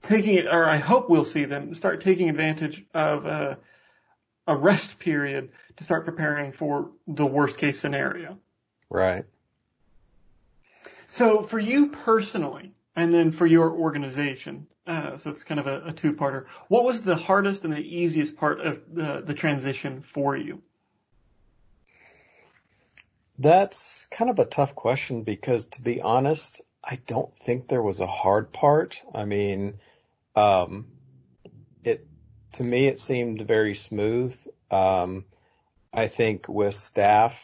taking 0.02 0.36
it, 0.36 0.48
or 0.48 0.66
I 0.66 0.78
hope 0.78 1.10
we'll 1.10 1.24
see 1.24 1.46
them 1.46 1.74
start 1.74 2.02
taking 2.02 2.30
advantage 2.30 2.84
of, 2.94 3.26
uh, 3.26 3.56
a 4.46 4.56
rest 4.58 5.00
period 5.00 5.52
to 5.78 5.84
start 5.84 6.06
preparing 6.06 6.52
for 6.52 6.90
the 7.08 7.26
worst 7.26 7.58
case 7.58 7.80
scenario. 7.80 8.40
Right. 8.90 9.26
So 11.12 11.42
for 11.42 11.60
you 11.60 11.88
personally, 11.88 12.72
and 12.96 13.12
then 13.12 13.32
for 13.32 13.48
your 13.48 13.72
organization, 13.72 14.68
uh, 14.86 15.18
so 15.18 15.32
it's 15.32 15.44
kind 15.44 15.60
of 15.60 15.66
a, 15.66 15.88
a 15.88 15.92
two-parter. 15.92 16.46
What 16.68 16.84
was 16.84 17.02
the 17.02 17.16
hardest 17.16 17.64
and 17.64 17.74
the 17.74 17.80
easiest 17.80 18.38
part 18.38 18.62
of 18.62 18.82
the, 18.94 19.24
the 19.26 19.34
transition 19.34 20.02
for 20.02 20.38
you? 20.38 20.62
That's 23.40 24.06
kind 24.12 24.30
of 24.30 24.38
a 24.38 24.46
tough 24.46 24.76
question 24.76 25.24
because 25.24 25.66
to 25.66 25.82
be 25.82 26.00
honest, 26.00 26.62
I 26.84 27.00
don't 27.08 27.34
think 27.40 27.68
there 27.68 27.82
was 27.82 28.00
a 28.00 28.08
hard 28.08 28.54
part. 28.54 29.02
I 29.14 29.26
mean, 29.26 29.80
um, 30.36 30.86
it 31.84 32.06
to 32.54 32.64
me, 32.64 32.86
it 32.86 33.00
seemed 33.00 33.42
very 33.48 33.74
smooth. 33.74 34.38
Um, 34.70 35.26
I 35.92 36.08
think 36.08 36.48
with 36.48 36.76
staff, 36.76 37.36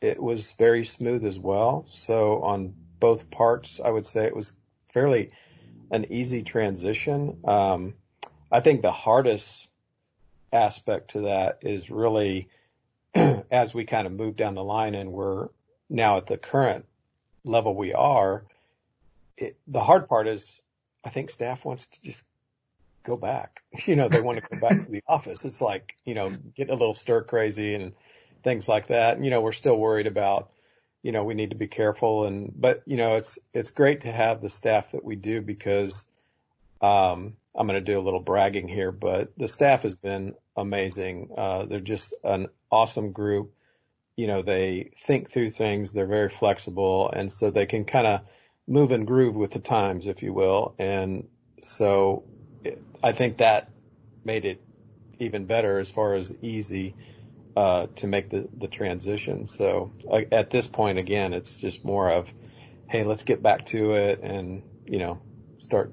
it 0.00 0.20
was 0.20 0.52
very 0.52 0.84
smooth 0.84 1.24
as 1.24 1.38
well. 1.38 1.86
So 1.90 2.42
on 2.42 2.74
both 3.00 3.30
parts, 3.30 3.80
I 3.84 3.90
would 3.90 4.06
say 4.06 4.24
it 4.24 4.36
was 4.36 4.52
fairly 4.92 5.32
an 5.90 6.12
easy 6.12 6.42
transition. 6.42 7.38
Um, 7.44 7.94
I 8.50 8.60
think 8.60 8.82
the 8.82 8.92
hardest 8.92 9.68
aspect 10.52 11.12
to 11.12 11.22
that 11.22 11.58
is 11.62 11.90
really 11.90 12.48
as 13.50 13.74
we 13.74 13.84
kind 13.84 14.06
of 14.06 14.12
move 14.12 14.36
down 14.36 14.54
the 14.54 14.64
line 14.64 14.94
and 14.94 15.12
we're 15.12 15.48
now 15.88 16.16
at 16.16 16.26
the 16.26 16.36
current 16.38 16.86
level 17.44 17.74
we 17.74 17.92
are, 17.92 18.44
it, 19.36 19.56
the 19.66 19.82
hard 19.82 20.08
part 20.08 20.26
is 20.26 20.60
I 21.04 21.10
think 21.10 21.30
staff 21.30 21.64
wants 21.64 21.86
to 21.86 22.02
just 22.02 22.22
go 23.02 23.16
back. 23.16 23.62
You 23.86 23.96
know, 23.96 24.08
they 24.08 24.20
want 24.20 24.38
to 24.38 24.42
go 24.42 24.58
back 24.60 24.84
to 24.84 24.90
the 24.90 25.02
office. 25.06 25.44
It's 25.44 25.60
like, 25.60 25.94
you 26.04 26.14
know, 26.14 26.30
getting 26.56 26.74
a 26.74 26.76
little 26.76 26.94
stir 26.94 27.22
crazy 27.22 27.74
and 27.74 27.92
things 28.42 28.66
like 28.66 28.88
that. 28.88 29.16
And, 29.16 29.24
you 29.24 29.30
know, 29.30 29.40
we're 29.40 29.52
still 29.52 29.78
worried 29.78 30.06
about, 30.06 30.50
you 31.02 31.12
know, 31.12 31.24
we 31.24 31.34
need 31.34 31.50
to 31.50 31.56
be 31.56 31.68
careful 31.68 32.24
and, 32.24 32.52
but, 32.54 32.82
you 32.86 32.96
know, 32.96 33.16
it's, 33.16 33.38
it's 33.54 33.70
great 33.70 34.02
to 34.02 34.12
have 34.12 34.40
the 34.40 34.50
staff 34.50 34.92
that 34.92 35.04
we 35.04 35.16
do 35.16 35.40
because, 35.40 36.06
um, 36.80 37.36
I'm 37.54 37.66
going 37.66 37.82
to 37.84 37.92
do 37.92 37.98
a 37.98 38.02
little 38.02 38.20
bragging 38.20 38.68
here, 38.68 38.92
but 38.92 39.32
the 39.36 39.48
staff 39.48 39.82
has 39.82 39.96
been 39.96 40.34
amazing. 40.56 41.30
Uh, 41.36 41.64
they're 41.64 41.80
just 41.80 42.14
an 42.22 42.48
awesome 42.70 43.10
group. 43.10 43.52
You 44.16 44.28
know, 44.28 44.42
they 44.42 44.90
think 45.06 45.30
through 45.30 45.50
things. 45.50 45.92
They're 45.92 46.06
very 46.06 46.28
flexible 46.28 47.10
and 47.10 47.32
so 47.32 47.50
they 47.50 47.66
can 47.66 47.84
kind 47.84 48.06
of 48.06 48.20
move 48.68 48.92
and 48.92 49.06
groove 49.06 49.34
with 49.34 49.50
the 49.50 49.58
times, 49.58 50.06
if 50.06 50.22
you 50.22 50.32
will. 50.32 50.74
And 50.78 51.26
so 51.62 52.24
I 53.02 53.12
think 53.12 53.38
that 53.38 53.70
made 54.24 54.44
it 54.44 54.60
even 55.18 55.46
better 55.46 55.78
as 55.78 55.90
far 55.90 56.14
as 56.14 56.32
easy 56.42 56.94
uh, 57.58 57.86
to 57.96 58.06
make 58.06 58.30
the 58.30 58.48
the 58.56 58.68
transition. 58.68 59.48
So 59.48 59.90
uh, 60.08 60.20
at 60.30 60.50
this 60.50 60.68
point, 60.68 60.98
again, 60.98 61.32
it's 61.32 61.58
just 61.58 61.84
more 61.84 62.08
of, 62.08 62.28
hey, 62.88 63.02
let's 63.02 63.24
get 63.24 63.42
back 63.42 63.66
to 63.66 63.94
it, 63.94 64.20
and 64.22 64.62
you 64.86 65.00
know, 65.00 65.18
start 65.58 65.92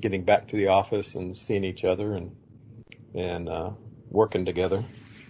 getting 0.00 0.24
back 0.24 0.48
to 0.48 0.56
the 0.56 0.68
office 0.68 1.14
and 1.14 1.36
seeing 1.36 1.62
each 1.62 1.84
other 1.84 2.14
and 2.14 2.34
and 3.14 3.48
uh, 3.48 3.70
working 4.10 4.44
together. 4.44 4.84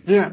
Yeah, 0.06 0.32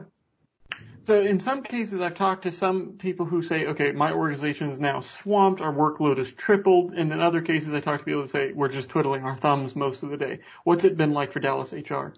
so 1.03 1.21
in 1.21 1.39
some 1.39 1.63
cases, 1.63 2.01
I've 2.01 2.15
talked 2.15 2.43
to 2.43 2.51
some 2.51 2.93
people 2.99 3.25
who 3.25 3.41
say, 3.41 3.65
okay, 3.65 3.91
my 3.91 4.13
organization 4.13 4.69
is 4.69 4.79
now 4.79 5.01
swamped, 5.01 5.59
our 5.59 5.73
workload 5.73 6.19
is 6.19 6.31
tripled, 6.31 6.93
and 6.93 7.11
in 7.11 7.19
other 7.19 7.41
cases, 7.41 7.73
I 7.73 7.79
talk 7.79 7.99
to 7.99 8.05
people 8.05 8.21
who 8.21 8.27
say, 8.27 8.51
we're 8.53 8.69
just 8.69 8.89
twiddling 8.89 9.23
our 9.23 9.35
thumbs 9.35 9.75
most 9.75 10.03
of 10.03 10.11
the 10.11 10.17
day. 10.17 10.39
What's 10.63 10.83
it 10.83 10.97
been 10.97 11.11
like 11.11 11.33
for 11.33 11.39
Dallas 11.39 11.73
HR? 11.73 12.13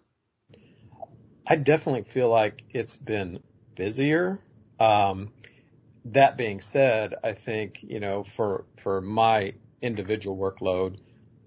I 1.46 1.56
definitely 1.56 2.04
feel 2.04 2.30
like 2.30 2.64
it's 2.70 2.96
been 2.96 3.42
busier. 3.76 4.40
Um, 4.80 5.32
that 6.06 6.38
being 6.38 6.62
said, 6.62 7.16
I 7.24 7.34
think, 7.34 7.80
you 7.82 8.00
know, 8.00 8.24
for, 8.24 8.66
for 8.78 9.02
my 9.02 9.54
individual 9.82 10.38
workload, 10.38 10.98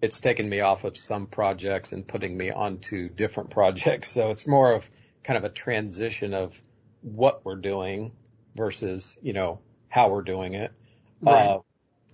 it's 0.03 0.21
taken 0.21 0.49
me 0.49 0.61
off 0.61 0.85
of 0.85 0.97
some 0.97 1.27
projects 1.27 1.93
and 1.93 2.07
putting 2.07 2.37
me 2.37 2.51
onto 2.51 3.09
different 3.09 3.51
projects. 3.59 4.11
So 4.11 4.31
it's 4.31 4.47
more 4.47 4.73
of 4.73 4.89
kind 5.23 5.37
of 5.37 5.45
a 5.45 5.49
transition 5.49 6.35
of 6.35 6.61
what 7.03 7.45
we're 7.45 7.57
doing 7.57 8.13
versus, 8.55 9.17
you 9.23 9.33
know, 9.33 9.61
how 9.89 10.11
we're 10.11 10.23
doing 10.23 10.55
it. 10.55 10.73
Right. 11.21 11.47
Uh, 11.47 11.59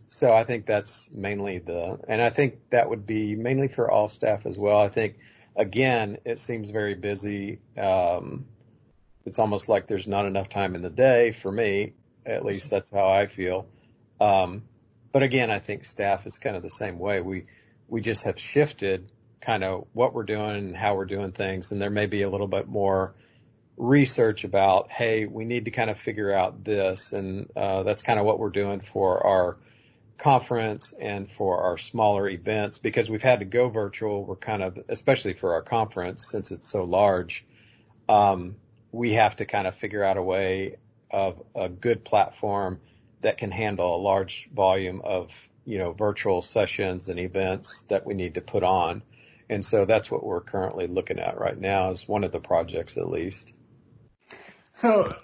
so 0.09 0.33
I 0.33 0.45
think 0.45 0.67
that's 0.67 1.09
mainly 1.13 1.59
the, 1.59 1.99
and 2.09 2.21
I 2.21 2.31
think 2.31 2.71
that 2.71 2.91
would 2.91 3.07
be 3.07 3.37
mainly 3.37 3.69
for 3.69 3.91
all 3.91 4.09
staff 4.09 4.45
as 4.45 4.59
well. 4.59 4.79
I 4.79 4.89
think 4.89 5.17
again, 5.57 6.19
it 6.25 6.40
seems 6.40 6.71
very 6.71 6.95
busy. 6.95 7.61
Um, 7.76 8.47
it's 9.25 9.38
almost 9.38 9.69
like 9.69 9.87
there's 9.87 10.07
not 10.07 10.26
enough 10.26 10.49
time 10.49 10.75
in 10.75 10.83
the 10.83 10.90
day 10.90 11.33
for 11.33 11.50
me. 11.50 11.95
At 12.25 12.45
least 12.45 12.71
that's 12.71 12.90
how 12.90 13.09
I 13.09 13.26
feel. 13.26 13.66
Um, 14.21 14.62
but 15.12 15.23
again, 15.23 15.50
I 15.50 15.59
think 15.59 15.85
staff 15.85 16.26
is 16.26 16.38
kind 16.38 16.57
of 16.57 16.62
the 16.62 16.71
same 16.71 16.99
way. 16.99 17.21
We, 17.21 17.45
we 17.88 18.00
just 18.00 18.25
have 18.25 18.38
shifted 18.38 19.11
kind 19.40 19.64
of 19.64 19.87
what 19.92 20.14
we're 20.14 20.25
doing 20.25 20.57
and 20.57 20.76
how 20.76 20.95
we're 20.97 21.07
doing 21.07 21.33
things. 21.33 21.73
And 21.73 21.80
there 21.80 21.90
may 21.90 22.07
be 22.07 22.23
a 22.23 22.30
little 22.30 22.47
bit 22.47 22.69
more, 22.69 23.14
research 23.80 24.45
about, 24.45 24.90
hey, 24.90 25.25
we 25.25 25.45
need 25.45 25.64
to 25.64 25.71
kind 25.71 25.90
of 25.90 25.99
figure 25.99 26.30
out 26.30 26.62
this. 26.62 27.12
And 27.12 27.50
uh, 27.57 27.83
that's 27.83 28.02
kind 28.02 28.21
of 28.21 28.26
what 28.26 28.38
we're 28.38 28.50
doing 28.50 28.80
for 28.80 29.26
our 29.26 29.57
conference 30.21 30.95
and 31.00 31.31
for 31.31 31.62
our 31.62 31.79
smaller 31.79 32.29
events 32.29 32.79
because 32.79 33.09
we've 33.11 33.23
had 33.23 33.41
to 33.41 33.47
go 33.47 33.69
virtual. 33.71 34.25
We're 34.25 34.37
kind 34.37 34.62
of, 34.62 34.79
especially 34.89 35.33
for 35.33 35.55
our 35.55 35.62
conference, 35.62 36.31
since 36.31 36.50
it's 36.50 36.69
so 36.69 36.85
large, 36.85 37.45
um, 38.09 38.57
we 38.93 39.12
have 39.12 39.37
to 39.37 39.47
kind 39.47 39.67
of 39.67 39.75
figure 39.77 40.05
out 40.05 40.17
a 40.19 40.23
way 40.23 40.77
of 41.11 41.43
a 41.57 41.69
good 41.69 42.05
platform 42.05 42.81
that 43.23 43.39
can 43.39 43.50
handle 43.50 43.97
a 43.97 44.00
large 44.00 44.49
volume 44.55 45.00
of, 45.03 45.33
you 45.65 45.79
know, 45.79 45.93
virtual 45.93 46.43
sessions 46.43 47.09
and 47.09 47.19
events 47.19 47.85
that 47.89 48.07
we 48.07 48.15
need 48.15 48.35
to 48.35 48.41
put 48.41 48.62
on. 48.62 49.03
And 49.49 49.65
so 49.65 49.85
that's 49.85 50.11
what 50.11 50.25
we're 50.25 50.41
currently 50.43 50.87
looking 50.87 51.19
at 51.19 51.39
right 51.39 51.59
now 51.59 51.91
is 51.93 52.07
one 52.07 52.25
of 52.25 52.33
the 52.33 52.41
projects 52.41 52.97
at 52.97 53.09
least. 53.09 53.53
So 54.73 55.17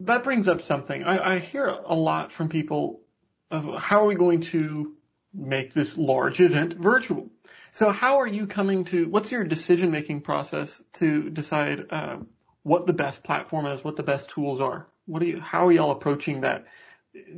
that 0.00 0.24
brings 0.24 0.48
up 0.48 0.62
something. 0.62 1.04
I, 1.04 1.34
I 1.34 1.38
hear 1.38 1.66
a 1.66 1.94
lot 1.94 2.32
from 2.32 2.48
people 2.48 3.00
of 3.50 3.80
how 3.80 4.02
are 4.02 4.06
we 4.06 4.14
going 4.14 4.40
to 4.40 4.94
make 5.32 5.72
this 5.74 5.96
large 5.96 6.40
event 6.40 6.74
virtual? 6.74 7.28
So 7.70 7.90
how 7.90 8.20
are 8.20 8.26
you 8.26 8.46
coming 8.46 8.84
to, 8.86 9.08
what's 9.08 9.30
your 9.30 9.44
decision 9.44 9.90
making 9.90 10.22
process 10.22 10.82
to 10.94 11.30
decide 11.30 11.86
uh, 11.90 12.16
what 12.62 12.86
the 12.86 12.92
best 12.92 13.22
platform 13.22 13.66
is, 13.66 13.84
what 13.84 13.96
the 13.96 14.02
best 14.02 14.30
tools 14.30 14.60
are? 14.60 14.86
What 15.06 15.22
are 15.22 15.26
you, 15.26 15.40
how 15.40 15.66
are 15.66 15.72
y'all 15.72 15.90
approaching 15.90 16.40
that 16.40 16.66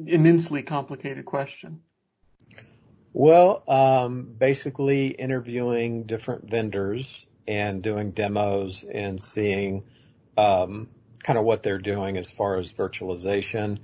immensely 0.06 0.62
complicated 0.62 1.24
question? 1.24 1.80
Well, 3.12 3.64
um, 3.66 4.34
basically 4.38 5.08
interviewing 5.08 6.04
different 6.04 6.48
vendors 6.48 7.26
and 7.46 7.82
doing 7.82 8.12
demos 8.12 8.84
and 8.84 9.20
seeing 9.20 9.84
um, 10.36 10.88
kind 11.22 11.38
of 11.38 11.44
what 11.44 11.62
they're 11.62 11.78
doing 11.78 12.16
as 12.16 12.30
far 12.30 12.58
as 12.58 12.72
virtualization. 12.72 13.78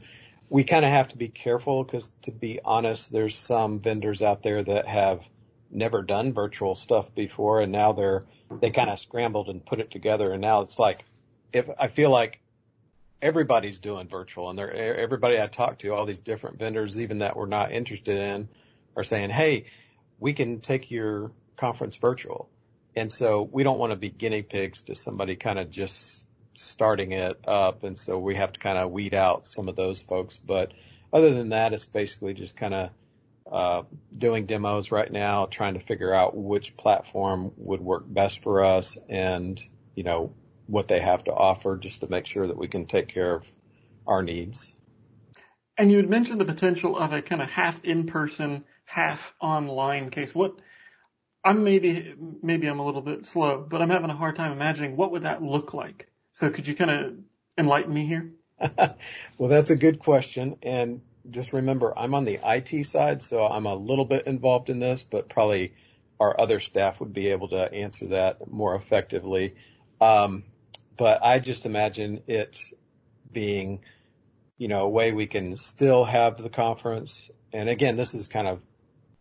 We 0.48 0.64
kind 0.64 0.84
of 0.84 0.90
have 0.90 1.08
to 1.08 1.16
be 1.16 1.28
careful 1.28 1.84
because 1.84 2.12
to 2.22 2.30
be 2.30 2.60
honest, 2.64 3.10
there's 3.10 3.36
some 3.36 3.80
vendors 3.80 4.22
out 4.22 4.42
there 4.42 4.62
that 4.62 4.86
have 4.86 5.20
never 5.70 6.02
done 6.02 6.32
virtual 6.32 6.74
stuff 6.74 7.14
before 7.14 7.60
and 7.60 7.72
now 7.72 7.92
they're, 7.92 8.22
they 8.60 8.70
kind 8.70 8.90
of 8.90 9.00
scrambled 9.00 9.48
and 9.48 9.64
put 9.64 9.80
it 9.80 9.90
together 9.90 10.30
and 10.32 10.40
now 10.40 10.60
it's 10.60 10.78
like, 10.78 11.04
if 11.52 11.68
I 11.78 11.88
feel 11.88 12.10
like 12.10 12.40
everybody's 13.22 13.78
doing 13.78 14.06
virtual 14.08 14.50
and 14.50 14.58
they're, 14.58 14.72
everybody 14.74 15.40
I 15.40 15.46
talk 15.46 15.78
to, 15.78 15.94
all 15.94 16.04
these 16.04 16.20
different 16.20 16.58
vendors, 16.58 17.00
even 17.00 17.18
that 17.18 17.36
we're 17.36 17.46
not 17.46 17.72
interested 17.72 18.16
in 18.16 18.48
are 18.96 19.04
saying, 19.04 19.30
Hey, 19.30 19.66
we 20.18 20.34
can 20.34 20.60
take 20.60 20.90
your 20.90 21.32
conference 21.56 21.96
virtual. 21.96 22.48
And 22.96 23.12
so 23.12 23.42
we 23.42 23.64
don't 23.64 23.78
want 23.78 23.90
to 23.90 23.96
be 23.96 24.10
guinea 24.10 24.42
pigs 24.42 24.82
to 24.82 24.94
somebody 24.94 25.36
kind 25.36 25.58
of 25.58 25.70
just 25.70 26.23
starting 26.54 27.12
it 27.12 27.38
up. 27.46 27.84
And 27.84 27.98
so 27.98 28.18
we 28.18 28.34
have 28.34 28.52
to 28.52 28.60
kind 28.60 28.78
of 28.78 28.90
weed 28.90 29.14
out 29.14 29.46
some 29.46 29.68
of 29.68 29.76
those 29.76 30.00
folks. 30.00 30.36
But 30.36 30.72
other 31.12 31.32
than 31.34 31.50
that, 31.50 31.72
it's 31.72 31.84
basically 31.84 32.34
just 32.34 32.56
kind 32.56 32.74
of, 32.74 32.90
uh, 33.50 33.82
doing 34.16 34.46
demos 34.46 34.90
right 34.90 35.12
now, 35.12 35.46
trying 35.46 35.74
to 35.74 35.80
figure 35.80 36.14
out 36.14 36.36
which 36.36 36.76
platform 36.76 37.52
would 37.56 37.80
work 37.80 38.04
best 38.06 38.42
for 38.42 38.64
us 38.64 38.96
and, 39.08 39.60
you 39.94 40.02
know, 40.02 40.32
what 40.66 40.88
they 40.88 41.00
have 41.00 41.24
to 41.24 41.32
offer 41.32 41.76
just 41.76 42.00
to 42.00 42.08
make 42.08 42.26
sure 42.26 42.46
that 42.46 42.56
we 42.56 42.68
can 42.68 42.86
take 42.86 43.08
care 43.08 43.34
of 43.34 43.44
our 44.06 44.22
needs. 44.22 44.72
And 45.76 45.90
you 45.90 45.98
had 45.98 46.08
mentioned 46.08 46.40
the 46.40 46.44
potential 46.44 46.96
of 46.96 47.12
a 47.12 47.20
kind 47.20 47.42
of 47.42 47.50
half 47.50 47.82
in 47.84 48.06
person, 48.06 48.64
half 48.84 49.34
online 49.40 50.10
case. 50.10 50.34
What, 50.34 50.54
I'm 51.44 51.64
maybe, 51.64 52.14
maybe 52.42 52.66
I'm 52.66 52.78
a 52.78 52.86
little 52.86 53.02
bit 53.02 53.26
slow, 53.26 53.66
but 53.68 53.82
I'm 53.82 53.90
having 53.90 54.10
a 54.10 54.16
hard 54.16 54.36
time 54.36 54.52
imagining 54.52 54.96
what 54.96 55.12
would 55.12 55.22
that 55.22 55.42
look 55.42 55.74
like? 55.74 56.08
So 56.34 56.50
could 56.50 56.66
you 56.66 56.74
kind 56.74 56.90
of 56.90 57.14
enlighten 57.56 57.92
me 57.92 58.06
here? 58.06 58.32
well, 59.38 59.48
that's 59.48 59.70
a 59.70 59.76
good 59.76 59.98
question. 59.98 60.56
And 60.62 61.00
just 61.30 61.52
remember, 61.52 61.96
I'm 61.96 62.14
on 62.14 62.24
the 62.24 62.40
IT 62.44 62.86
side, 62.86 63.22
so 63.22 63.46
I'm 63.46 63.66
a 63.66 63.74
little 63.74 64.04
bit 64.04 64.26
involved 64.26 64.68
in 64.68 64.80
this, 64.80 65.02
but 65.02 65.28
probably 65.28 65.74
our 66.20 66.38
other 66.40 66.60
staff 66.60 67.00
would 67.00 67.12
be 67.12 67.28
able 67.28 67.48
to 67.48 67.72
answer 67.72 68.08
that 68.08 68.50
more 68.50 68.74
effectively. 68.74 69.54
Um, 70.00 70.44
but 70.96 71.24
I 71.24 71.38
just 71.38 71.66
imagine 71.66 72.22
it 72.26 72.58
being, 73.32 73.80
you 74.58 74.68
know, 74.68 74.84
a 74.84 74.88
way 74.88 75.12
we 75.12 75.26
can 75.26 75.56
still 75.56 76.04
have 76.04 76.36
the 76.36 76.50
conference. 76.50 77.30
And 77.52 77.68
again, 77.68 77.96
this 77.96 78.14
is 78.14 78.28
kind 78.28 78.46
of, 78.46 78.60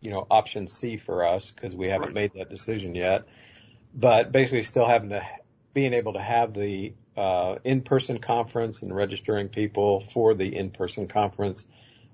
you 0.00 0.10
know, 0.10 0.26
option 0.30 0.68
C 0.68 0.98
for 0.98 1.24
us 1.24 1.50
because 1.50 1.74
we 1.74 1.88
haven't 1.88 2.08
right. 2.08 2.14
made 2.14 2.32
that 2.34 2.50
decision 2.50 2.94
yet. 2.94 3.24
But 3.94 4.32
basically 4.32 4.64
still 4.64 4.86
having 4.86 5.10
to, 5.10 5.24
being 5.74 5.92
able 5.92 6.14
to 6.14 6.20
have 6.20 6.54
the 6.54 6.94
uh, 7.16 7.56
in-person 7.64 8.18
conference 8.18 8.82
and 8.82 8.94
registering 8.94 9.48
people 9.48 10.00
for 10.12 10.34
the 10.34 10.56
in-person 10.56 11.08
conference, 11.08 11.64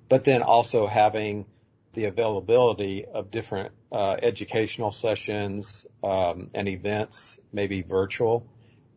but 0.08 0.24
then 0.24 0.42
also 0.42 0.86
having 0.86 1.46
the 1.92 2.06
availability 2.06 3.04
of 3.04 3.30
different 3.30 3.72
uh, 3.92 4.16
educational 4.22 4.90
sessions 4.90 5.86
um, 6.02 6.50
and 6.54 6.68
events, 6.68 7.38
maybe 7.52 7.82
virtual, 7.82 8.46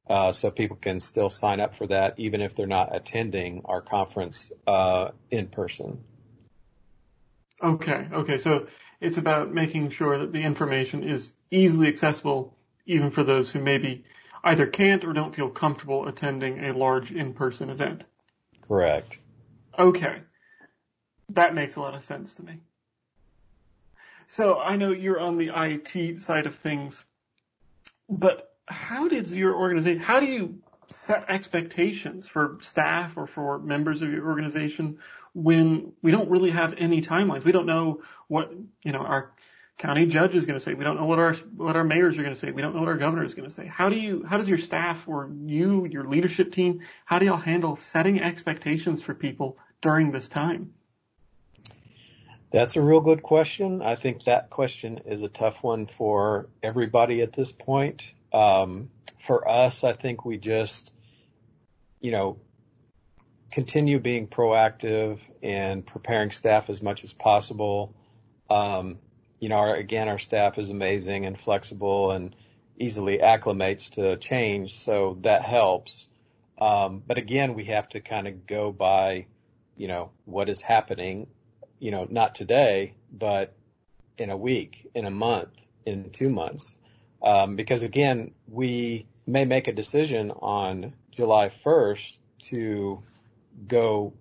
uh, 0.07 0.31
so 0.31 0.51
people 0.51 0.77
can 0.77 0.99
still 0.99 1.29
sign 1.29 1.59
up 1.59 1.75
for 1.75 1.87
that 1.87 2.15
even 2.17 2.41
if 2.41 2.55
they're 2.55 2.67
not 2.67 2.95
attending 2.95 3.61
our 3.65 3.81
conference 3.81 4.51
uh, 4.67 5.09
in 5.31 5.47
person. 5.47 6.03
Okay, 7.61 8.07
okay. 8.13 8.37
So 8.37 8.67
it's 8.99 9.17
about 9.17 9.53
making 9.53 9.91
sure 9.91 10.19
that 10.19 10.33
the 10.33 10.41
information 10.41 11.03
is 11.03 11.33
easily 11.49 11.87
accessible 11.87 12.57
even 12.85 13.11
for 13.11 13.23
those 13.23 13.49
who 13.49 13.59
maybe 13.59 14.03
either 14.43 14.67
can't 14.67 15.05
or 15.05 15.13
don't 15.13 15.35
feel 15.35 15.49
comfortable 15.49 16.07
attending 16.07 16.65
a 16.65 16.73
large 16.73 17.11
in-person 17.11 17.69
event. 17.69 18.03
Correct. 18.67 19.17
Okay. 19.77 20.21
That 21.29 21.55
makes 21.55 21.75
a 21.75 21.81
lot 21.81 21.95
of 21.95 22.03
sense 22.03 22.33
to 22.35 22.43
me. 22.43 22.59
So 24.27 24.59
I 24.59 24.75
know 24.75 24.91
you're 24.91 25.19
on 25.19 25.37
the 25.37 25.51
IT 25.55 26.19
side 26.19 26.45
of 26.45 26.55
things, 26.55 27.03
but 28.09 28.55
how 28.67 29.07
does 29.07 29.33
your 29.33 29.55
organization, 29.55 30.01
how 30.01 30.19
do 30.19 30.25
you 30.25 30.59
set 30.87 31.25
expectations 31.29 32.27
for 32.27 32.57
staff 32.61 33.17
or 33.17 33.27
for 33.27 33.59
members 33.59 34.01
of 34.01 34.11
your 34.11 34.27
organization 34.27 34.99
when 35.33 35.93
we 36.01 36.11
don't 36.11 36.29
really 36.29 36.51
have 36.51 36.75
any 36.77 37.01
timelines? 37.01 37.43
We 37.43 37.51
don't 37.51 37.65
know 37.65 38.01
what, 38.27 38.53
you 38.83 38.91
know, 38.91 38.99
our 38.99 39.31
county 39.83 40.05
judge 40.05 40.33
is 40.33 40.45
going 40.45 40.57
to 40.57 40.63
say. 40.63 40.73
We 40.73 40.85
don't 40.85 40.95
know 40.95 41.05
what 41.05 41.19
our 41.19 41.33
what 41.57 41.75
our 41.75 41.83
mayors 41.83 42.17
are 42.17 42.21
going 42.23 42.33
to 42.33 42.39
say. 42.39 42.51
We 42.51 42.61
don't 42.61 42.73
know 42.73 42.79
what 42.79 42.87
our 42.87 42.97
governor 42.97 43.25
is 43.25 43.33
going 43.33 43.49
to 43.49 43.53
say. 43.53 43.67
How 43.67 43.89
do 43.89 43.99
you 43.99 44.23
how 44.23 44.37
does 44.37 44.47
your 44.47 44.57
staff 44.57 45.09
or 45.09 45.29
you 45.45 45.85
your 45.85 46.05
leadership 46.05 46.53
team 46.53 46.79
how 47.03 47.19
do 47.19 47.25
y'all 47.25 47.35
handle 47.35 47.75
setting 47.75 48.21
expectations 48.21 49.01
for 49.01 49.13
people 49.13 49.57
during 49.81 50.11
this 50.13 50.29
time? 50.29 50.73
That's 52.49 52.77
a 52.77 52.81
real 52.81 53.01
good 53.01 53.23
question. 53.23 53.81
I 53.81 53.95
think 53.95 54.23
that 54.23 54.49
question 54.49 55.01
is 55.05 55.21
a 55.21 55.27
tough 55.27 55.61
one 55.61 55.87
for 55.87 56.47
everybody 56.61 57.21
at 57.21 57.33
this 57.33 57.51
point. 57.51 58.03
Um, 58.31 58.89
for 59.27 59.49
us, 59.49 59.83
I 59.83 59.91
think 59.91 60.23
we 60.23 60.37
just, 60.37 60.93
you 61.99 62.11
know, 62.11 62.37
continue 63.51 63.99
being 63.99 64.27
proactive 64.27 65.19
and 65.41 65.85
preparing 65.85 66.31
staff 66.31 66.69
as 66.69 66.81
much 66.81 67.03
as 67.03 67.11
possible. 67.11 67.93
Um, 68.49 68.99
you 69.43 69.49
know, 69.49 69.57
our, 69.57 69.75
again, 69.75 70.07
our 70.07 70.19
staff 70.19 70.57
is 70.57 70.69
amazing 70.69 71.25
and 71.25 71.37
flexible 71.37 72.11
and 72.11 72.33
easily 72.79 73.17
acclimates 73.17 73.89
to 73.89 74.15
change. 74.15 74.79
So 74.79 75.17
that 75.23 75.43
helps. 75.43 76.07
Um, 76.61 77.03
but 77.05 77.17
again, 77.17 77.53
we 77.53 77.65
have 77.65 77.89
to 77.89 77.99
kind 77.99 78.29
of 78.29 78.47
go 78.47 78.71
by, 78.71 79.25
you 79.75 79.89
know, 79.89 80.11
what 80.23 80.47
is 80.47 80.61
happening, 80.61 81.27
you 81.77 81.91
know, 81.91 82.07
not 82.09 82.35
today, 82.35 82.93
but 83.11 83.53
in 84.17 84.29
a 84.29 84.37
week, 84.37 84.89
in 84.95 85.03
a 85.03 85.11
month, 85.11 85.49
in 85.85 86.11
two 86.11 86.29
months. 86.29 86.73
Um, 87.21 87.57
because 87.57 87.83
again, 87.83 88.31
we 88.47 89.07
may 89.27 89.43
make 89.43 89.67
a 89.67 89.73
decision 89.73 90.31
on 90.31 90.93
July 91.11 91.51
1st 91.65 92.15
to 92.43 93.03
go, 93.67 94.13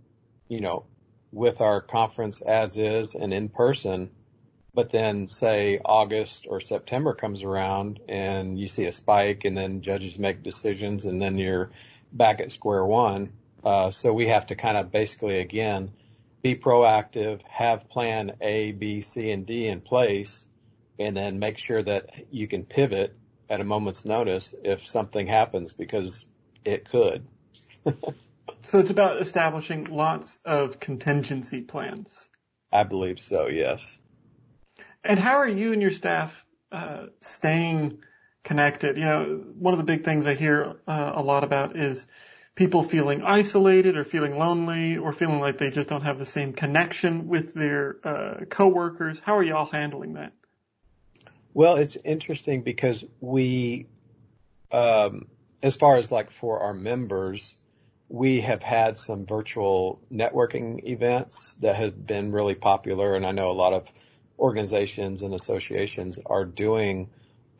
you 0.49 0.61
know, 0.61 0.83
with 1.31 1.61
our 1.61 1.81
conference 1.81 2.41
as 2.41 2.77
is 2.77 3.15
and 3.15 3.33
in 3.33 3.49
person 3.49 4.11
but 4.75 4.91
then 4.91 5.29
say 5.29 5.81
August 5.85 6.47
or 6.49 6.61
September 6.61 7.15
comes 7.15 7.43
around 7.43 8.01
and 8.09 8.59
you 8.59 8.69
see 8.69 8.87
a 8.87 8.93
spike 8.93 9.45
and 9.45 9.57
then 9.57 9.83
judges 9.83 10.19
make 10.19 10.43
decisions 10.43 11.05
and 11.05 11.21
then 11.21 11.37
you're 11.37 11.71
back 12.13 12.41
at 12.41 12.53
square 12.53 12.85
one. 12.85 13.33
Uh, 13.65 13.91
so 13.91 14.13
we 14.13 14.27
have 14.27 14.47
to 14.47 14.55
kind 14.55 14.77
of 14.77 14.91
basically 14.91 15.39
again 15.39 15.93
be 16.43 16.57
proactive, 16.57 17.41
have 17.43 17.89
plan 17.89 18.33
A, 18.41 18.73
B, 18.73 19.01
C, 19.01 19.31
and 19.31 19.47
D 19.47 19.69
in 19.69 19.81
place, 19.81 20.47
and 20.99 21.17
then 21.17 21.39
make 21.39 21.59
sure 21.59 21.83
that 21.83 22.11
you 22.31 22.49
can 22.49 22.65
pivot 22.65 23.15
at 23.49 23.61
a 23.61 23.65
moment's 23.65 24.05
notice 24.05 24.55
if 24.65 24.87
something 24.87 25.27
happens 25.27 25.73
because 25.73 26.25
it 26.65 26.89
could. 26.89 27.25
so 28.63 28.79
it's 28.79 28.91
about 28.91 29.21
establishing 29.21 29.85
lots 29.85 30.39
of 30.45 30.81
contingency 30.81 31.61
plans. 31.61 32.27
I 32.73 32.85
believe 32.85 33.21
so, 33.21 33.47
yes. 33.47 33.99
And 35.05 35.19
how 35.19 35.37
are 35.39 35.49
you 35.49 35.73
and 35.73 35.83
your 35.83 35.91
staff 35.91 36.45
uh, 36.71 37.07
staying 37.21 37.99
connected? 38.45 38.97
You 38.97 39.05
know, 39.05 39.45
one 39.59 39.75
of 39.75 39.79
the 39.79 39.85
big 39.85 40.05
things 40.05 40.27
I 40.27 40.35
hear 40.35 40.77
uh, 40.87 41.13
a 41.15 41.23
lot 41.23 41.45
about 41.45 41.77
is 41.77 42.07
people 42.55 42.83
feeling 42.83 43.23
isolated 43.23 43.97
or 43.97 44.05
feeling 44.05 44.39
lonely 44.39 44.97
or 44.97 45.13
feeling 45.13 45.41
like 45.41 45.59
they 45.59 45.71
just 45.71 45.89
don't 45.89 46.03
have 46.03 46.19
the 46.19 46.25
same 46.25 46.53
connection 46.53 47.27
with 47.27 47.55
their 47.55 47.97
uh, 48.05 48.45
coworkers. 48.49 49.19
How 49.21 49.37
are 49.37 49.43
y'all 49.43 49.71
handling 49.71 50.15
that? 50.15 50.33
Well, 51.55 51.77
it's 51.77 51.97
interesting 51.97 52.63
because 52.63 53.05
we, 53.21 53.87
um, 54.71 55.27
as 55.63 55.77
far 55.77 55.97
as 55.97 56.11
like 56.11 56.31
for 56.31 56.61
our 56.61 56.75
members, 56.75 57.55
we 58.09 58.43
have 58.43 58.63
had 58.63 58.99
some 58.99 59.27
virtual 59.27 60.01
networking 60.13 60.85
events 60.85 61.55
that 61.61 61.77
have 61.77 62.07
been 62.07 62.33
really 62.33 62.55
popular, 62.55 63.17
and 63.17 63.27
I 63.27 63.33
know 63.33 63.51
a 63.51 63.53
lot 63.53 63.73
of 63.73 63.87
organizations 64.39 65.23
and 65.23 65.35
associations 65.35 66.19
are 66.27 66.45
doing, 66.45 67.11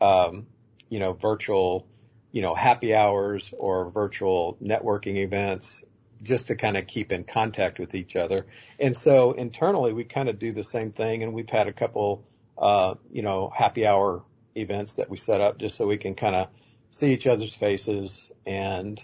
um, 0.01 0.47
you 0.89 0.99
know, 0.99 1.13
virtual, 1.13 1.87
you 2.31 2.41
know, 2.41 2.55
happy 2.55 2.93
hours 2.93 3.53
or 3.57 3.89
virtual 3.89 4.57
networking 4.61 5.17
events 5.17 5.83
just 6.21 6.47
to 6.47 6.55
kind 6.55 6.77
of 6.77 6.87
keep 6.87 7.11
in 7.11 7.23
contact 7.23 7.79
with 7.79 7.95
each 7.95 8.15
other. 8.15 8.45
And 8.79 8.97
so 8.97 9.33
internally, 9.33 9.93
we 9.93 10.05
kind 10.05 10.29
of 10.29 10.39
do 10.39 10.51
the 10.51 10.63
same 10.63 10.91
thing, 10.91 11.23
and 11.23 11.33
we've 11.33 11.49
had 11.49 11.67
a 11.67 11.73
couple, 11.73 12.25
uh, 12.57 12.95
you 13.11 13.21
know, 13.21 13.51
happy 13.55 13.85
hour 13.85 14.23
events 14.55 14.95
that 14.95 15.09
we 15.09 15.17
set 15.17 15.41
up 15.41 15.57
just 15.57 15.75
so 15.75 15.85
we 15.85 15.97
can 15.97 16.15
kind 16.15 16.35
of 16.35 16.47
see 16.91 17.11
each 17.11 17.27
other's 17.27 17.55
faces 17.55 18.31
and 18.45 19.01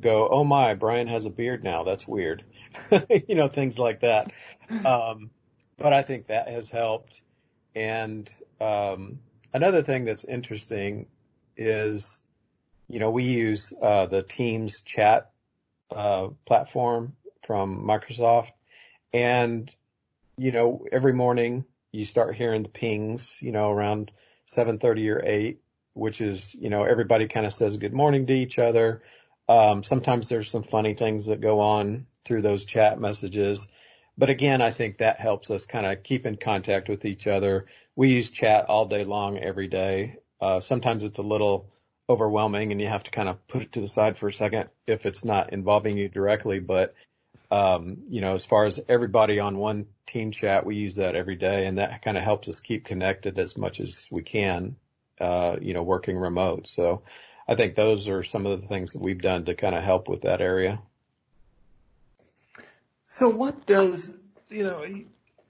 go, 0.00 0.28
oh 0.28 0.44
my, 0.44 0.74
Brian 0.74 1.08
has 1.08 1.24
a 1.24 1.30
beard 1.30 1.64
now. 1.64 1.84
That's 1.84 2.06
weird. 2.06 2.44
you 3.28 3.34
know, 3.34 3.48
things 3.48 3.78
like 3.78 4.00
that. 4.00 4.32
Um, 4.84 5.30
but 5.78 5.92
I 5.92 6.02
think 6.02 6.26
that 6.26 6.48
has 6.48 6.70
helped. 6.70 7.20
And, 7.74 8.32
um, 8.60 9.18
another 9.52 9.82
thing 9.82 10.04
that's 10.04 10.24
interesting 10.24 11.06
is, 11.56 12.22
you 12.88 12.98
know, 12.98 13.10
we 13.10 13.24
use, 13.24 13.72
uh, 13.82 14.06
the 14.06 14.22
Teams 14.22 14.80
chat, 14.82 15.30
uh, 15.90 16.28
platform 16.44 17.16
from 17.46 17.84
Microsoft 17.86 18.50
and, 19.12 19.70
you 20.36 20.52
know, 20.52 20.84
every 20.90 21.12
morning 21.12 21.64
you 21.92 22.04
start 22.04 22.34
hearing 22.34 22.64
the 22.64 22.68
pings, 22.68 23.36
you 23.40 23.52
know, 23.52 23.70
around 23.70 24.10
7.30 24.48 25.14
or 25.14 25.22
8, 25.24 25.60
which 25.94 26.20
is, 26.20 26.52
you 26.54 26.68
know, 26.68 26.82
everybody 26.82 27.28
kind 27.28 27.46
of 27.46 27.54
says 27.54 27.76
good 27.76 27.92
morning 27.92 28.26
to 28.26 28.32
each 28.32 28.58
other. 28.58 29.02
Um, 29.48 29.84
sometimes 29.84 30.28
there's 30.28 30.50
some 30.50 30.64
funny 30.64 30.94
things 30.94 31.26
that 31.26 31.40
go 31.40 31.60
on 31.60 32.06
through 32.24 32.42
those 32.42 32.64
chat 32.64 32.98
messages. 32.98 33.68
But 34.16 34.30
again, 34.30 34.62
I 34.62 34.70
think 34.70 34.98
that 34.98 35.18
helps 35.18 35.50
us 35.50 35.66
kind 35.66 35.86
of 35.86 36.02
keep 36.02 36.24
in 36.24 36.36
contact 36.36 36.88
with 36.88 37.04
each 37.04 37.26
other. 37.26 37.66
We 37.96 38.10
use 38.10 38.30
chat 38.30 38.66
all 38.66 38.86
day 38.86 39.04
long, 39.04 39.38
every 39.38 39.66
day. 39.66 40.18
Uh, 40.40 40.60
sometimes 40.60 41.02
it's 41.02 41.18
a 41.18 41.22
little 41.22 41.70
overwhelming 42.08 42.70
and 42.70 42.80
you 42.80 42.86
have 42.86 43.04
to 43.04 43.10
kind 43.10 43.28
of 43.28 43.46
put 43.48 43.62
it 43.62 43.72
to 43.72 43.80
the 43.80 43.88
side 43.88 44.18
for 44.18 44.28
a 44.28 44.32
second 44.32 44.68
if 44.86 45.06
it's 45.06 45.24
not 45.24 45.52
involving 45.52 45.96
you 45.96 46.08
directly. 46.08 46.60
But, 46.60 46.94
um, 47.50 47.98
you 48.08 48.20
know, 48.20 48.34
as 48.34 48.44
far 48.44 48.66
as 48.66 48.78
everybody 48.88 49.40
on 49.40 49.58
one 49.58 49.86
team 50.06 50.30
chat, 50.30 50.66
we 50.66 50.76
use 50.76 50.96
that 50.96 51.16
every 51.16 51.36
day 51.36 51.66
and 51.66 51.78
that 51.78 52.02
kind 52.02 52.16
of 52.16 52.22
helps 52.22 52.48
us 52.48 52.60
keep 52.60 52.84
connected 52.84 53.38
as 53.38 53.56
much 53.56 53.80
as 53.80 54.06
we 54.10 54.22
can, 54.22 54.76
uh, 55.20 55.56
you 55.60 55.74
know, 55.74 55.82
working 55.82 56.16
remote. 56.16 56.68
So 56.68 57.02
I 57.48 57.56
think 57.56 57.74
those 57.74 58.08
are 58.08 58.22
some 58.22 58.46
of 58.46 58.60
the 58.60 58.68
things 58.68 58.92
that 58.92 59.02
we've 59.02 59.20
done 59.20 59.44
to 59.46 59.54
kind 59.54 59.74
of 59.74 59.82
help 59.82 60.08
with 60.08 60.22
that 60.22 60.40
area. 60.40 60.80
So 63.14 63.28
what 63.28 63.64
does, 63.64 64.10
you 64.50 64.64
know, 64.64 64.84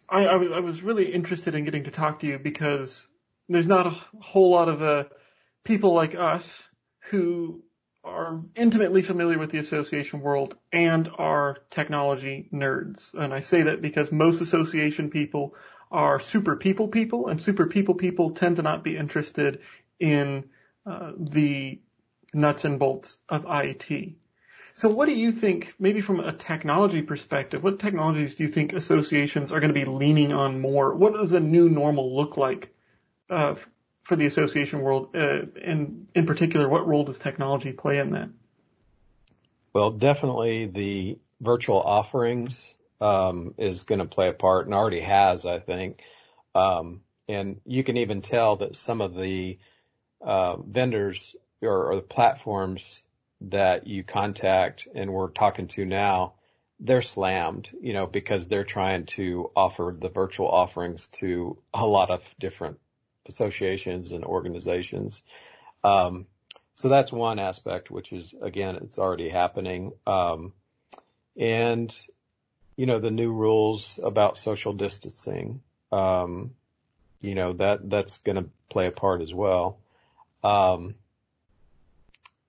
I, 0.06 0.26
I, 0.26 0.34
I 0.34 0.60
was 0.60 0.82
really 0.82 1.10
interested 1.10 1.54
in 1.54 1.64
getting 1.64 1.84
to 1.84 1.90
talk 1.90 2.20
to 2.20 2.26
you 2.26 2.38
because 2.38 3.06
there's 3.48 3.64
not 3.64 3.86
a 3.86 3.96
whole 4.20 4.50
lot 4.50 4.68
of 4.68 4.82
uh, 4.82 5.04
people 5.64 5.94
like 5.94 6.14
us 6.14 6.62
who 7.08 7.62
are 8.04 8.38
intimately 8.54 9.00
familiar 9.00 9.38
with 9.38 9.50
the 9.50 9.56
association 9.56 10.20
world 10.20 10.58
and 10.74 11.08
are 11.16 11.56
technology 11.70 12.50
nerds. 12.52 13.14
And 13.14 13.32
I 13.32 13.40
say 13.40 13.62
that 13.62 13.80
because 13.80 14.12
most 14.12 14.42
association 14.42 15.08
people 15.08 15.54
are 15.90 16.20
super 16.20 16.56
people 16.56 16.88
people 16.88 17.28
and 17.28 17.42
super 17.42 17.64
people 17.66 17.94
people 17.94 18.32
tend 18.32 18.56
to 18.56 18.62
not 18.62 18.84
be 18.84 18.94
interested 18.94 19.60
in 19.98 20.50
uh, 20.84 21.12
the 21.16 21.80
nuts 22.34 22.66
and 22.66 22.78
bolts 22.78 23.16
of 23.30 23.46
IT. 23.48 24.16
So 24.76 24.88
what 24.88 25.06
do 25.06 25.12
you 25.12 25.30
think, 25.30 25.72
maybe 25.78 26.00
from 26.00 26.18
a 26.18 26.32
technology 26.32 27.00
perspective, 27.00 27.62
what 27.62 27.78
technologies 27.78 28.34
do 28.34 28.42
you 28.42 28.50
think 28.50 28.72
associations 28.72 29.52
are 29.52 29.60
going 29.60 29.72
to 29.72 29.80
be 29.80 29.84
leaning 29.84 30.32
on 30.32 30.60
more? 30.60 30.92
What 30.92 31.12
does 31.12 31.32
a 31.32 31.38
new 31.38 31.68
normal 31.68 32.16
look 32.16 32.36
like 32.36 32.74
uh, 33.30 33.54
for 34.02 34.16
the 34.16 34.26
association 34.26 34.80
world? 34.80 35.14
Uh, 35.14 35.42
and 35.62 36.08
in 36.16 36.26
particular, 36.26 36.68
what 36.68 36.88
role 36.88 37.04
does 37.04 37.20
technology 37.20 37.70
play 37.70 37.98
in 37.98 38.10
that? 38.10 38.30
Well, 39.72 39.92
definitely 39.92 40.66
the 40.66 41.18
virtual 41.40 41.80
offerings 41.80 42.74
um, 43.00 43.54
is 43.56 43.84
going 43.84 44.00
to 44.00 44.06
play 44.06 44.28
a 44.28 44.32
part 44.32 44.66
and 44.66 44.74
already 44.74 45.00
has, 45.00 45.46
I 45.46 45.60
think. 45.60 46.02
Um, 46.52 47.02
and 47.28 47.60
you 47.64 47.84
can 47.84 47.96
even 47.98 48.22
tell 48.22 48.56
that 48.56 48.74
some 48.74 49.00
of 49.00 49.14
the 49.14 49.56
uh, 50.20 50.56
vendors 50.56 51.36
or, 51.62 51.92
or 51.92 51.94
the 51.94 52.02
platforms 52.02 53.02
that 53.50 53.86
you 53.86 54.04
contact 54.04 54.86
and 54.94 55.12
we're 55.12 55.30
talking 55.30 55.68
to 55.68 55.84
now, 55.84 56.34
they're 56.80 57.02
slammed, 57.02 57.70
you 57.80 57.92
know, 57.92 58.06
because 58.06 58.48
they're 58.48 58.64
trying 58.64 59.06
to 59.06 59.50
offer 59.54 59.94
the 59.96 60.08
virtual 60.08 60.48
offerings 60.48 61.06
to 61.08 61.58
a 61.72 61.86
lot 61.86 62.10
of 62.10 62.22
different 62.38 62.78
associations 63.26 64.10
and 64.10 64.24
organizations. 64.24 65.22
Um, 65.82 66.26
so 66.74 66.88
that's 66.88 67.12
one 67.12 67.38
aspect, 67.38 67.90
which 67.90 68.12
is 68.12 68.34
again, 68.40 68.76
it's 68.76 68.98
already 68.98 69.28
happening. 69.28 69.92
Um, 70.06 70.52
and 71.36 71.94
you 72.76 72.86
know, 72.86 72.98
the 72.98 73.10
new 73.10 73.32
rules 73.32 74.00
about 74.02 74.36
social 74.36 74.72
distancing, 74.72 75.62
um, 75.92 76.54
you 77.20 77.34
know, 77.34 77.52
that, 77.54 77.88
that's 77.88 78.18
going 78.18 78.36
to 78.36 78.50
play 78.68 78.86
a 78.86 78.90
part 78.90 79.22
as 79.22 79.32
well. 79.32 79.78
Um, 80.42 80.94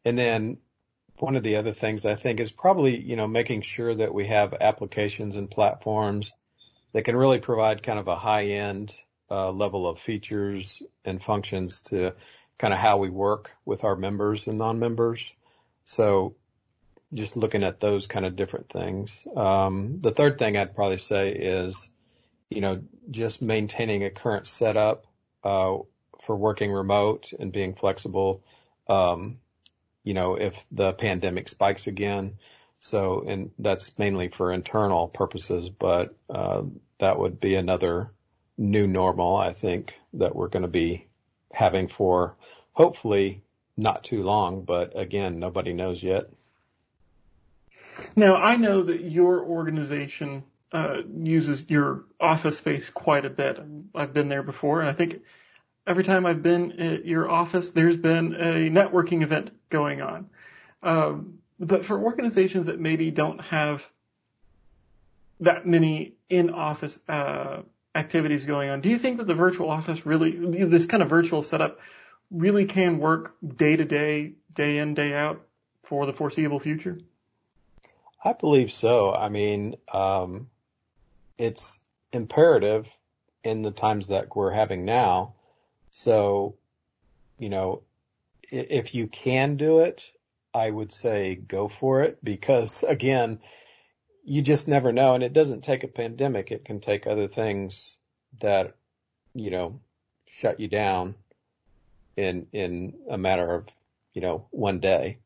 and 0.03 0.17
then 0.17 0.57
one 1.17 1.35
of 1.35 1.43
the 1.43 1.55
other 1.55 1.73
things 1.73 2.05
I 2.05 2.15
think 2.15 2.39
is 2.39 2.51
probably, 2.51 2.99
you 2.99 3.15
know, 3.15 3.27
making 3.27 3.61
sure 3.61 3.93
that 3.93 4.13
we 4.13 4.27
have 4.27 4.53
applications 4.59 5.35
and 5.35 5.49
platforms 5.49 6.33
that 6.93 7.05
can 7.05 7.15
really 7.15 7.39
provide 7.39 7.83
kind 7.83 7.99
of 7.99 8.07
a 8.07 8.15
high 8.15 8.45
end 8.45 8.93
uh, 9.29 9.51
level 9.51 9.87
of 9.87 9.99
features 9.99 10.81
and 11.03 11.23
functions 11.23 11.81
to 11.81 12.13
kind 12.57 12.73
of 12.73 12.79
how 12.79 12.97
we 12.97 13.09
work 13.09 13.49
with 13.65 13.83
our 13.83 13.95
members 13.95 14.47
and 14.47 14.57
non-members. 14.57 15.33
So 15.85 16.35
just 17.13 17.37
looking 17.37 17.63
at 17.63 17.79
those 17.79 18.07
kind 18.07 18.25
of 18.25 18.35
different 18.35 18.69
things. 18.69 19.25
Um, 19.35 19.99
the 20.01 20.11
third 20.11 20.37
thing 20.37 20.57
I'd 20.57 20.75
probably 20.75 20.97
say 20.97 21.31
is, 21.31 21.89
you 22.49 22.61
know, 22.61 22.81
just 23.09 23.41
maintaining 23.41 24.03
a 24.03 24.09
current 24.09 24.47
setup, 24.47 25.05
uh, 25.43 25.77
for 26.25 26.35
working 26.35 26.71
remote 26.71 27.31
and 27.39 27.51
being 27.51 27.75
flexible. 27.75 28.43
Um, 28.87 29.37
you 30.05 30.13
know, 30.13 30.35
if 30.35 30.55
the 30.71 30.93
pandemic 30.93 31.49
spikes 31.49 31.87
again. 31.87 32.37
So, 32.79 33.25
and 33.27 33.51
that's 33.59 33.97
mainly 33.99 34.29
for 34.29 34.53
internal 34.53 35.09
purposes, 35.09 35.69
but, 35.69 36.15
uh, 36.29 36.61
that 36.99 37.19
would 37.19 37.41
be 37.41 37.55
another 37.55 38.11
new 38.57 38.87
normal, 38.87 39.35
I 39.35 39.51
think, 39.51 39.95
that 40.13 40.35
we're 40.35 40.47
going 40.47 40.61
to 40.61 40.69
be 40.69 41.07
having 41.51 41.89
for 41.89 42.35
hopefully 42.71 43.41
not 43.75 44.03
too 44.03 44.21
long, 44.21 44.63
but 44.63 44.97
again, 44.97 45.39
nobody 45.39 45.73
knows 45.73 46.01
yet. 46.01 46.29
Now, 48.15 48.35
I 48.35 48.55
know 48.55 48.83
that 48.83 49.01
your 49.01 49.43
organization 49.43 50.43
uh, 50.71 51.01
uses 51.17 51.65
your 51.69 52.03
office 52.19 52.57
space 52.57 52.89
quite 52.89 53.25
a 53.25 53.29
bit. 53.29 53.59
I've 53.93 54.13
been 54.13 54.29
there 54.29 54.43
before, 54.43 54.81
and 54.81 54.89
I 54.89 54.93
think 54.93 55.21
every 55.87 56.03
time 56.03 56.25
I've 56.25 56.41
been 56.41 56.73
at 56.73 57.05
your 57.05 57.29
office, 57.29 57.69
there's 57.69 57.97
been 57.97 58.33
a 58.33 58.69
networking 58.69 59.21
event 59.21 59.51
going 59.69 60.01
on. 60.01 60.29
Um, 60.81 61.39
but 61.59 61.85
for 61.85 61.99
organizations 61.99 62.67
that 62.67 62.79
maybe 62.79 63.11
don't 63.11 63.39
have 63.41 63.85
that 65.39 65.65
many 65.65 66.15
in-office 66.29 66.99
uh, 67.07 67.61
activities 67.93 68.45
going 68.45 68.69
on, 68.69 68.81
do 68.81 68.89
you 68.89 68.97
think 68.97 69.17
that 69.17 69.27
the 69.27 69.33
virtual 69.33 69.69
office 69.69 70.05
really, 70.05 70.31
this 70.65 70.85
kind 70.85 71.03
of 71.03 71.09
virtual 71.09 71.43
setup, 71.43 71.79
really 72.31 72.65
can 72.65 72.97
work 72.97 73.35
day 73.55 73.75
to 73.75 73.85
day, 73.85 74.33
day 74.53 74.79
in, 74.79 74.93
day 74.93 75.13
out 75.13 75.41
for 75.83 76.05
the 76.05 76.13
foreseeable 76.13 76.59
future? 76.59 76.97
I 78.23 78.33
believe 78.33 78.71
so. 78.71 79.13
I 79.13 79.29
mean, 79.29 79.75
um, 79.93 80.49
it's 81.37 81.79
imperative 82.11 82.87
in 83.43 83.61
the 83.61 83.71
times 83.71 84.07
that 84.07 84.35
we're 84.35 84.51
having 84.51 84.83
now 84.83 85.35
so, 85.97 86.55
you 87.39 87.49
know, 87.49 87.83
if 88.51 88.93
you 88.93 89.07
can 89.07 89.55
do 89.55 89.79
it, 89.79 90.03
I 90.53 90.69
would 90.69 90.91
say 90.91 91.35
go 91.35 91.69
for 91.69 92.03
it 92.03 92.23
because 92.23 92.83
again, 92.87 93.39
you 94.25 94.41
just 94.41 94.67
never 94.67 94.91
know. 94.91 95.13
And 95.13 95.23
it 95.23 95.33
doesn't 95.33 95.63
take 95.63 95.83
a 95.83 95.87
pandemic. 95.87 96.51
It 96.51 96.65
can 96.65 96.79
take 96.81 97.07
other 97.07 97.27
things 97.27 97.95
that, 98.41 98.75
you 99.33 99.51
know, 99.51 99.79
shut 100.25 100.59
you 100.59 100.67
down 100.67 101.15
in, 102.17 102.47
in 102.51 102.95
a 103.09 103.17
matter 103.17 103.53
of, 103.53 103.67
you 104.13 104.21
know, 104.21 104.47
one 104.51 104.79
day. 104.79 105.19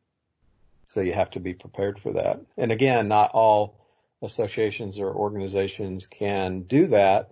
So 0.88 1.02
you 1.02 1.14
have 1.14 1.32
to 1.32 1.40
be 1.40 1.54
prepared 1.54 2.00
for 2.00 2.14
that. 2.14 2.42
And 2.58 2.72
again, 2.72 3.08
not 3.08 3.32
all 3.32 3.80
associations 4.22 5.00
or 5.00 5.14
organizations 5.14 6.06
can 6.06 6.62
do 6.62 6.88
that. 6.88 7.32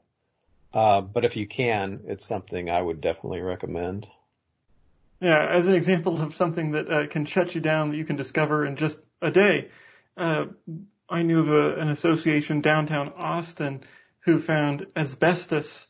Uh, 0.78 1.02
but 1.02 1.26
if 1.26 1.36
you 1.36 1.48
can, 1.48 2.02
it's 2.06 2.28
something 2.28 2.70
I 2.70 2.80
would 2.80 3.02
definitely 3.02 3.42
recommend. 3.42 4.08
Yeah, 5.20 5.44
as 5.50 5.66
an 5.66 5.74
example 5.74 6.22
of 6.22 6.36
something 6.36 6.74
that 6.74 6.88
uh, 6.88 7.08
can 7.08 7.26
shut 7.26 7.56
you 7.56 7.62
down 7.62 7.90
that 7.90 7.98
you 7.98 8.06
can 8.06 8.16
discover 8.16 8.64
in 8.64 8.76
just 8.76 9.00
a 9.20 9.32
day. 9.32 9.72
uh, 10.18 10.46
I 11.10 11.24
knew 11.24 11.40
of 11.40 11.50
a, 11.50 11.78
an 11.78 11.90
association 11.90 12.62
downtown 12.62 13.12
Austin 13.18 13.86
who 14.20 14.38
found 14.38 14.86
asbestos 14.96 15.88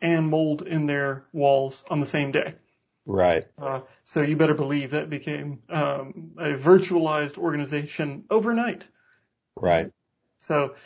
and 0.00 0.28
mold 0.28 0.62
in 0.62 0.86
their 0.86 1.24
walls 1.32 1.82
on 1.90 1.98
the 1.98 2.06
same 2.06 2.30
day. 2.30 2.54
Right. 3.06 3.44
Uh, 3.60 3.80
so 4.04 4.22
you 4.22 4.36
better 4.36 4.54
believe 4.54 4.92
that 4.92 5.10
became 5.10 5.62
um, 5.68 6.34
a 6.38 6.50
virtualized 6.50 7.38
organization 7.38 8.22
overnight. 8.30 8.84
Right. 9.56 9.90
So 10.36 10.76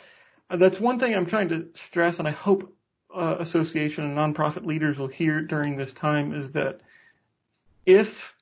uh, 0.49 0.57
that's 0.57 0.79
one 0.79 0.97
thing 0.97 1.13
I'm 1.13 1.27
trying 1.27 1.49
to 1.49 1.67
stress, 1.75 2.17
and 2.17 2.27
I 2.27 2.31
hope 2.31 2.75
uh, 3.13 3.37
association 3.39 4.03
and 4.03 4.17
nonprofit 4.17 4.65
leaders 4.65 4.97
will 4.97 5.07
hear 5.07 5.41
during 5.41 5.77
this 5.77 5.93
time 5.93 6.33
is 6.33 6.51
that 6.51 6.81
if 7.85 8.35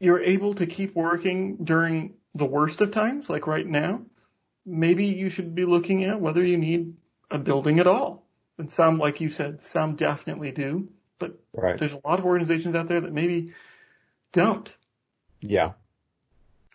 you're 0.00 0.22
able 0.22 0.54
to 0.54 0.66
keep 0.66 0.94
working 0.94 1.56
during 1.64 2.14
the 2.34 2.44
worst 2.44 2.80
of 2.80 2.90
times, 2.90 3.30
like 3.30 3.46
right 3.46 3.66
now, 3.66 4.02
maybe 4.66 5.06
you 5.06 5.30
should 5.30 5.54
be 5.54 5.64
looking 5.64 6.04
at 6.04 6.20
whether 6.20 6.42
you 6.42 6.58
need 6.58 6.94
a 7.30 7.38
building 7.38 7.78
at 7.78 7.86
all. 7.86 8.24
And 8.58 8.70
some, 8.70 8.98
like 8.98 9.20
you 9.20 9.28
said, 9.28 9.62
some 9.62 9.96
definitely 9.96 10.50
do, 10.50 10.88
but 11.18 11.38
right. 11.52 11.78
there's 11.78 11.92
a 11.92 12.00
lot 12.04 12.18
of 12.18 12.26
organizations 12.26 12.74
out 12.74 12.88
there 12.88 13.00
that 13.00 13.12
maybe 13.12 13.52
don't. 14.32 14.70
Yeah. 15.40 15.72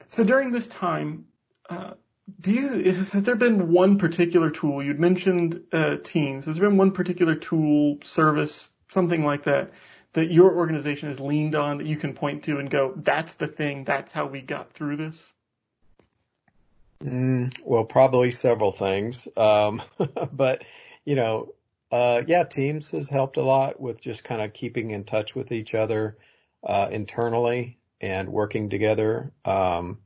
So 0.08 0.24
during 0.24 0.52
this 0.52 0.68
time, 0.68 1.26
uh, 1.70 1.94
do 2.40 2.52
you, 2.52 2.92
has 2.92 3.24
there 3.24 3.36
been 3.36 3.72
one 3.72 3.98
particular 3.98 4.50
tool, 4.50 4.84
you'd 4.84 5.00
mentioned 5.00 5.64
uh, 5.72 5.96
Teams, 6.04 6.46
has 6.46 6.58
there 6.58 6.68
been 6.70 6.78
one 6.78 6.92
particular 6.92 7.36
tool, 7.36 8.00
service, 8.04 8.68
something 8.92 9.24
like 9.24 9.46
that, 9.46 9.72
that 10.14 10.32
your 10.32 10.56
organization 10.56 11.08
has 11.08 11.20
leaned 11.20 11.56
on 11.56 11.78
that 11.78 11.88
you 11.88 11.96
can 11.96 12.14
point 12.14 12.44
to 12.44 12.58
and 12.58 12.70
go, 12.70 12.94
that's 12.98 13.36
the 13.36 13.48
thing, 13.48 13.86
that's 13.86 14.12
how 14.12 14.26
we 14.26 14.42
got 14.42 14.74
through 14.74 14.98
this? 14.98 15.16
Mm, 17.04 17.54
well, 17.64 17.86
probably 17.86 18.32
several 18.32 18.72
things. 18.72 19.28
Um, 19.38 19.82
but, 20.34 20.64
you 21.06 21.16
know, 21.16 21.54
uh, 21.92 22.24
yeah, 22.28 22.44
Teams 22.44 22.92
has 22.92 23.08
helped 23.08 23.38
a 23.38 23.44
lot 23.44 23.80
with 23.80 24.02
just 24.02 24.24
kind 24.24 24.42
of 24.42 24.54
keeping 24.54 24.92
in 24.92 25.06
touch 25.06 25.34
with 25.34 25.52
each 25.54 25.74
other, 25.74 26.18
uh, 26.64 26.90
internally 26.92 27.78
and 28.02 28.30
working 28.30 28.70
together. 28.70 29.32
Um, 29.46 30.00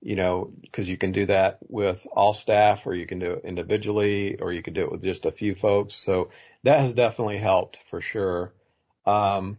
you 0.00 0.16
know, 0.16 0.50
cause 0.72 0.88
you 0.88 0.96
can 0.96 1.12
do 1.12 1.26
that 1.26 1.58
with 1.68 2.06
all 2.12 2.32
staff 2.32 2.86
or 2.86 2.94
you 2.94 3.06
can 3.06 3.18
do 3.18 3.32
it 3.32 3.44
individually 3.44 4.36
or 4.40 4.52
you 4.52 4.62
can 4.62 4.72
do 4.72 4.82
it 4.82 4.92
with 4.92 5.02
just 5.02 5.26
a 5.26 5.32
few 5.32 5.54
folks. 5.54 5.94
So 5.94 6.30
that 6.62 6.80
has 6.80 6.94
definitely 6.94 7.38
helped 7.38 7.80
for 7.90 8.00
sure. 8.00 8.52
Um, 9.04 9.58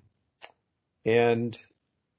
and 1.06 1.58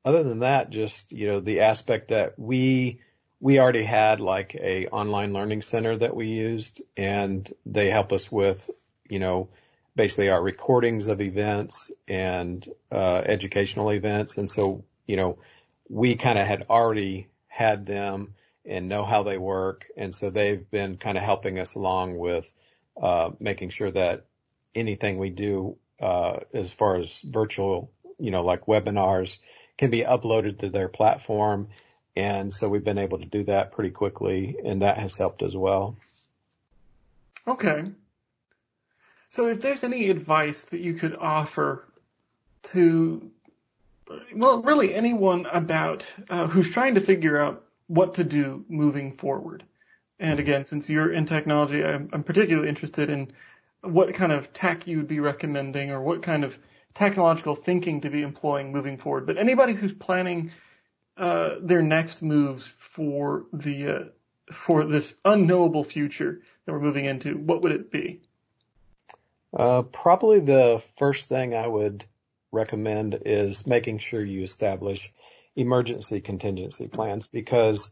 other 0.05 0.23
than 0.23 0.41
that, 0.41 0.71
just, 0.71 1.11
you 1.13 1.29
know, 1.29 1.41
the 1.41 1.61
aspect 1.61 2.09
that 2.09 2.39
we, 2.39 3.01
we 3.41 3.59
already 3.59 3.85
had 3.85 4.21
like 4.21 4.55
a 4.55 4.87
online 4.89 5.33
learning 5.33 5.63
center 5.63 5.97
that 5.97 6.15
we 6.15 6.29
used 6.29 6.81
and 6.97 7.53
they 7.67 7.91
help 7.91 8.13
us 8.13 8.31
with, 8.31 8.69
you 9.09 9.19
know, 9.19 9.49
basically 9.95 10.31
our 10.31 10.43
recordings 10.43 11.09
of 11.09 11.21
events 11.21 11.91
and, 12.09 12.69
uh, 12.91 13.23
educational 13.27 13.93
events. 13.93 14.39
And 14.39 14.51
so, 14.51 14.85
you 15.07 15.17
know, 15.17 15.39
we 15.89 16.15
kind 16.15 16.39
of 16.39 16.47
had 16.47 16.67
already 16.71 17.29
had 17.53 17.85
them 17.85 18.33
and 18.65 18.89
know 18.89 19.05
how 19.05 19.23
they 19.23 19.37
work. 19.37 19.85
And 19.95 20.15
so 20.15 20.31
they've 20.31 20.71
been 20.71 20.97
kind 20.97 21.19
of 21.19 21.23
helping 21.23 21.59
us 21.59 21.75
along 21.75 22.17
with, 22.17 22.51
uh, 23.01 23.31
making 23.39 23.71
sure 23.71 23.91
that 23.91 24.25
anything 24.75 25.19
we 25.19 25.29
do, 25.29 25.77
uh, 26.01 26.41
as 26.55 26.73
far 26.73 26.97
as 26.97 27.21
virtual, 27.21 27.91
you 28.19 28.31
know, 28.31 28.43
like 28.43 28.65
webinars 28.65 29.37
can 29.77 29.91
be 29.91 30.01
uploaded 30.01 30.61
to 30.61 30.71
their 30.71 30.89
platform 30.89 31.69
and 32.17 32.53
so 32.53 32.69
we've 32.69 32.85
been 32.85 32.99
able 32.99 33.19
to 33.19 33.27
do 33.27 33.45
that 33.45 33.73
pretty 33.73 33.91
quickly 33.91 34.57
and 34.65 34.83
that 34.83 34.99
has 34.99 35.17
helped 35.17 35.43
as 35.43 35.55
well. 35.55 35.97
Okay. 37.47 37.85
So 39.31 39.47
if 39.47 39.61
there's 39.61 39.83
any 39.83 40.11
advice 40.11 40.65
that 40.67 40.81
you 40.81 40.95
could 40.95 41.17
offer 41.17 41.85
to, 42.65 43.31
well, 44.35 44.63
really 44.63 44.95
anyone 44.95 45.47
about 45.47 46.11
uh, 46.31 46.47
who's 46.47 46.71
trying 46.71 46.95
to 46.95 47.01
figure 47.01 47.41
out 47.41 47.65
what 47.87 48.15
to 48.15 48.25
do 48.25 48.65
moving 48.69 49.17
forward. 49.17 49.65
And 50.19 50.39
again, 50.39 50.65
since 50.65 50.89
you're 50.89 51.13
in 51.13 51.27
technology, 51.27 51.85
I'm, 51.85 52.09
I'm 52.13 52.23
particularly 52.23 52.69
interested 52.69 53.11
in 53.11 53.33
what 53.83 54.15
kind 54.15 54.33
of 54.33 54.53
tech 54.53 54.87
you 54.87 54.99
would 54.99 55.09
be 55.09 55.21
recommending 55.21 55.91
or 55.91 56.01
what 56.01 56.23
kind 56.23 56.45
of 56.45 56.57
technological 56.95 57.57
thinking 57.57 58.01
to 58.03 58.11
be 58.11 58.23
employing 58.23 58.73
moving 58.73 58.97
forward. 58.97 59.27
But 59.27 59.39
anybody 59.39 59.75
who's 59.75 59.93
planning 59.93 60.53
uh, 61.17 61.57
their 61.61 61.83
next 61.83 62.23
moves 62.23 62.73
for 62.79 63.47
the 63.53 63.89
uh, 63.89 64.05
for 64.53 64.85
this 64.85 65.15
unknowable 65.25 65.85
future 65.85 66.43
that 66.65 66.73
we're 66.73 66.81
moving 66.81 67.07
into, 67.07 67.37
what 67.37 67.63
would 67.63 67.73
it 67.73 67.91
be? 67.91 68.21
Uh, 69.57 69.83
probably 69.83 70.41
the 70.41 70.83
first 70.97 71.29
thing 71.29 71.55
I 71.55 71.67
would 71.67 72.05
recommend 72.53 73.19
is 73.25 73.67
making 73.67 73.99
sure 73.99 74.25
you 74.25 74.43
establish 74.45 75.13
emergency 75.57 76.21
contingency 76.21 76.89
plans 76.89 77.27
because, 77.27 77.91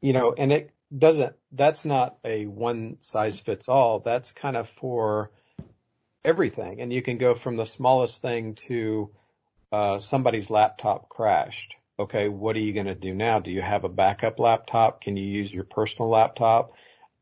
you 0.00 0.12
know, 0.12 0.34
and 0.36 0.52
it 0.52 0.70
doesn't, 0.96 1.34
that's 1.52 1.84
not 1.84 2.18
a 2.24 2.46
one 2.46 2.96
size 3.00 3.38
fits 3.40 3.68
all. 3.68 4.00
That's 4.00 4.32
kind 4.32 4.56
of 4.56 4.68
for 4.80 5.30
everything. 6.24 6.80
And 6.80 6.92
you 6.92 7.02
can 7.02 7.18
go 7.18 7.34
from 7.34 7.56
the 7.56 7.66
smallest 7.66 8.20
thing 8.20 8.54
to, 8.66 9.10
uh, 9.72 9.98
somebody's 9.98 10.50
laptop 10.50 11.08
crashed 11.08 11.76
okay, 11.98 12.28
what 12.28 12.56
are 12.56 12.60
you 12.60 12.72
going 12.72 12.86
to 12.86 12.94
do 12.94 13.14
now? 13.14 13.38
Do 13.38 13.50
you 13.50 13.62
have 13.62 13.84
a 13.84 13.88
backup 13.88 14.38
laptop? 14.38 15.00
Can 15.00 15.16
you 15.16 15.24
use 15.24 15.52
your 15.52 15.64
personal 15.64 16.10
laptop? 16.10 16.72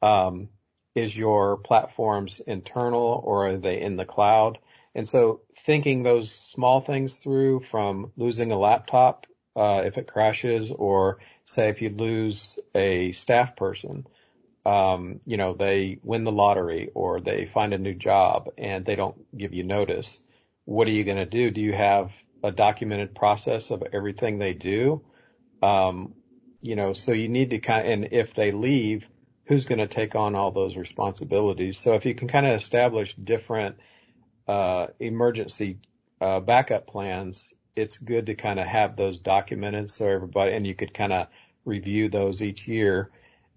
Um, 0.01 0.49
is 0.95 1.17
your 1.17 1.59
platforms 1.59 2.41
internal 2.47 3.23
or 3.25 3.49
are 3.49 3.57
they 3.57 3.81
in 3.81 3.97
the 3.97 4.05
cloud? 4.05 4.59
And 4.95 5.09
so 5.09 5.41
thinking 5.65 6.03
those 6.03 6.33
small 6.33 6.81
things 6.81 7.17
through 7.17 7.61
from 7.61 8.13
losing 8.17 8.53
a 8.53 8.59
laptop, 8.59 9.27
uh, 9.57 9.83
if 9.85 9.99
it 9.99 10.07
crashes 10.07 10.71
or 10.71 11.19
say 11.45 11.69
if 11.69 11.83
you 11.83 11.91
lose 11.91 12.59
a 12.75 13.13
staff 13.13 13.57
person, 13.57 14.07
um, 14.65 15.21
you 15.25 15.37
know, 15.37 15.55
they 15.55 15.99
win 16.03 16.25
the 16.25 16.33
lottery 16.33 16.91
or 16.95 17.21
they 17.21 17.47
find 17.47 17.73
a 17.73 17.79
new 17.79 17.95
job 17.95 18.51
and 18.59 18.85
they 18.85 18.97
don't 18.97 19.17
give 19.37 19.55
you 19.55 19.65
notice. 19.65 20.19
What 20.65 20.87
are 20.89 20.93
you 20.93 21.05
going 21.05 21.17
to 21.17 21.27
do? 21.27 21.51
Do 21.51 21.61
you 21.61 21.73
have 21.73 22.13
a 22.43 22.51
documented 22.51 23.15
process 23.15 23.71
of 23.71 23.85
everything 23.93 24.39
they 24.39 24.53
do. 24.53 25.03
Um, 25.63 26.15
you 26.61 26.77
know, 26.77 26.93
so 26.93 27.13
you 27.13 27.29
need 27.29 27.51
to 27.51 27.59
kind 27.59 27.87
of, 27.87 27.93
and 27.93 28.09
if 28.13 28.35
they 28.35 28.53
leave, 28.53 29.07
who's 29.47 29.67
going 29.67 29.79
to 29.79 29.87
take 29.87 30.15
on 30.15 30.35
all 30.35 30.51
those 30.51 30.77
responsibilities? 30.77 31.79
So 31.79 31.95
if 31.95 32.05
you 32.05 32.15
can 32.15 32.29
kind 32.29 32.47
of 32.47 32.55
establish 32.55 33.15
different, 33.15 33.77
uh, 34.49 34.89
emergency, 34.99 35.79
uh, 36.21 36.41
backup 36.41 36.87
plans, 36.87 37.53
it's 37.75 37.97
good 37.99 38.27
to 38.27 38.35
kind 38.35 38.61
of 38.61 38.67
have 38.67 38.97
those 38.97 39.19
documented 39.19 39.91
so 39.91 40.07
everybody, 40.07 40.53
and 40.53 40.67
you 40.67 40.75
could 40.75 40.93
kind 40.93 41.13
of 41.13 41.29
review 41.65 42.09
those 42.09 42.43
each 42.43 42.69
year. 42.69 43.11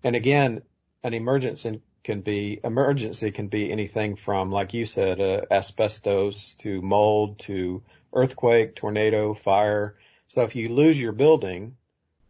And 0.04 0.16
again, 0.16 0.62
an 1.04 1.14
emergency 1.14 1.82
can 2.04 2.22
be, 2.22 2.60
emergency 2.64 3.32
can 3.32 3.48
be 3.48 3.72
anything 3.72 4.16
from, 4.16 4.52
like 4.52 4.74
you 4.74 4.86
said, 4.86 5.20
uh, 5.20 5.42
asbestos 5.52 6.56
to 6.60 6.82
mold 6.82 7.40
to 7.40 7.84
earthquake, 8.14 8.76
tornado, 8.76 9.34
fire. 9.34 9.98
So 10.28 10.44
if 10.44 10.56
you 10.56 10.70
lose 10.70 11.00
your 11.00 11.12
building, 11.12 11.76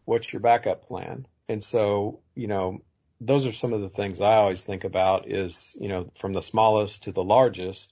what's 0.05 0.31
your 0.31 0.39
backup 0.39 0.87
plan? 0.87 1.27
And 1.47 1.63
so, 1.63 2.19
you 2.33 2.47
know, 2.47 2.81
those 3.21 3.45
are 3.45 3.53
some 3.53 3.73
of 3.73 3.81
the 3.81 3.89
things 3.89 4.19
I 4.19 4.35
always 4.35 4.63
think 4.63 4.83
about 4.83 5.29
is, 5.29 5.75
you 5.79 5.87
know, 5.87 6.09
from 6.19 6.33
the 6.33 6.41
smallest 6.41 7.03
to 7.03 7.11
the 7.11 7.23
largest. 7.23 7.91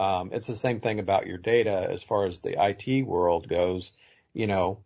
Um, 0.00 0.30
it's 0.32 0.46
the 0.46 0.56
same 0.56 0.80
thing 0.80 0.98
about 0.98 1.26
your 1.26 1.38
data 1.38 1.88
as 1.90 2.02
far 2.02 2.26
as 2.26 2.40
the 2.40 2.56
IT 2.58 3.06
world 3.06 3.48
goes. 3.48 3.92
You 4.32 4.46
know, 4.46 4.80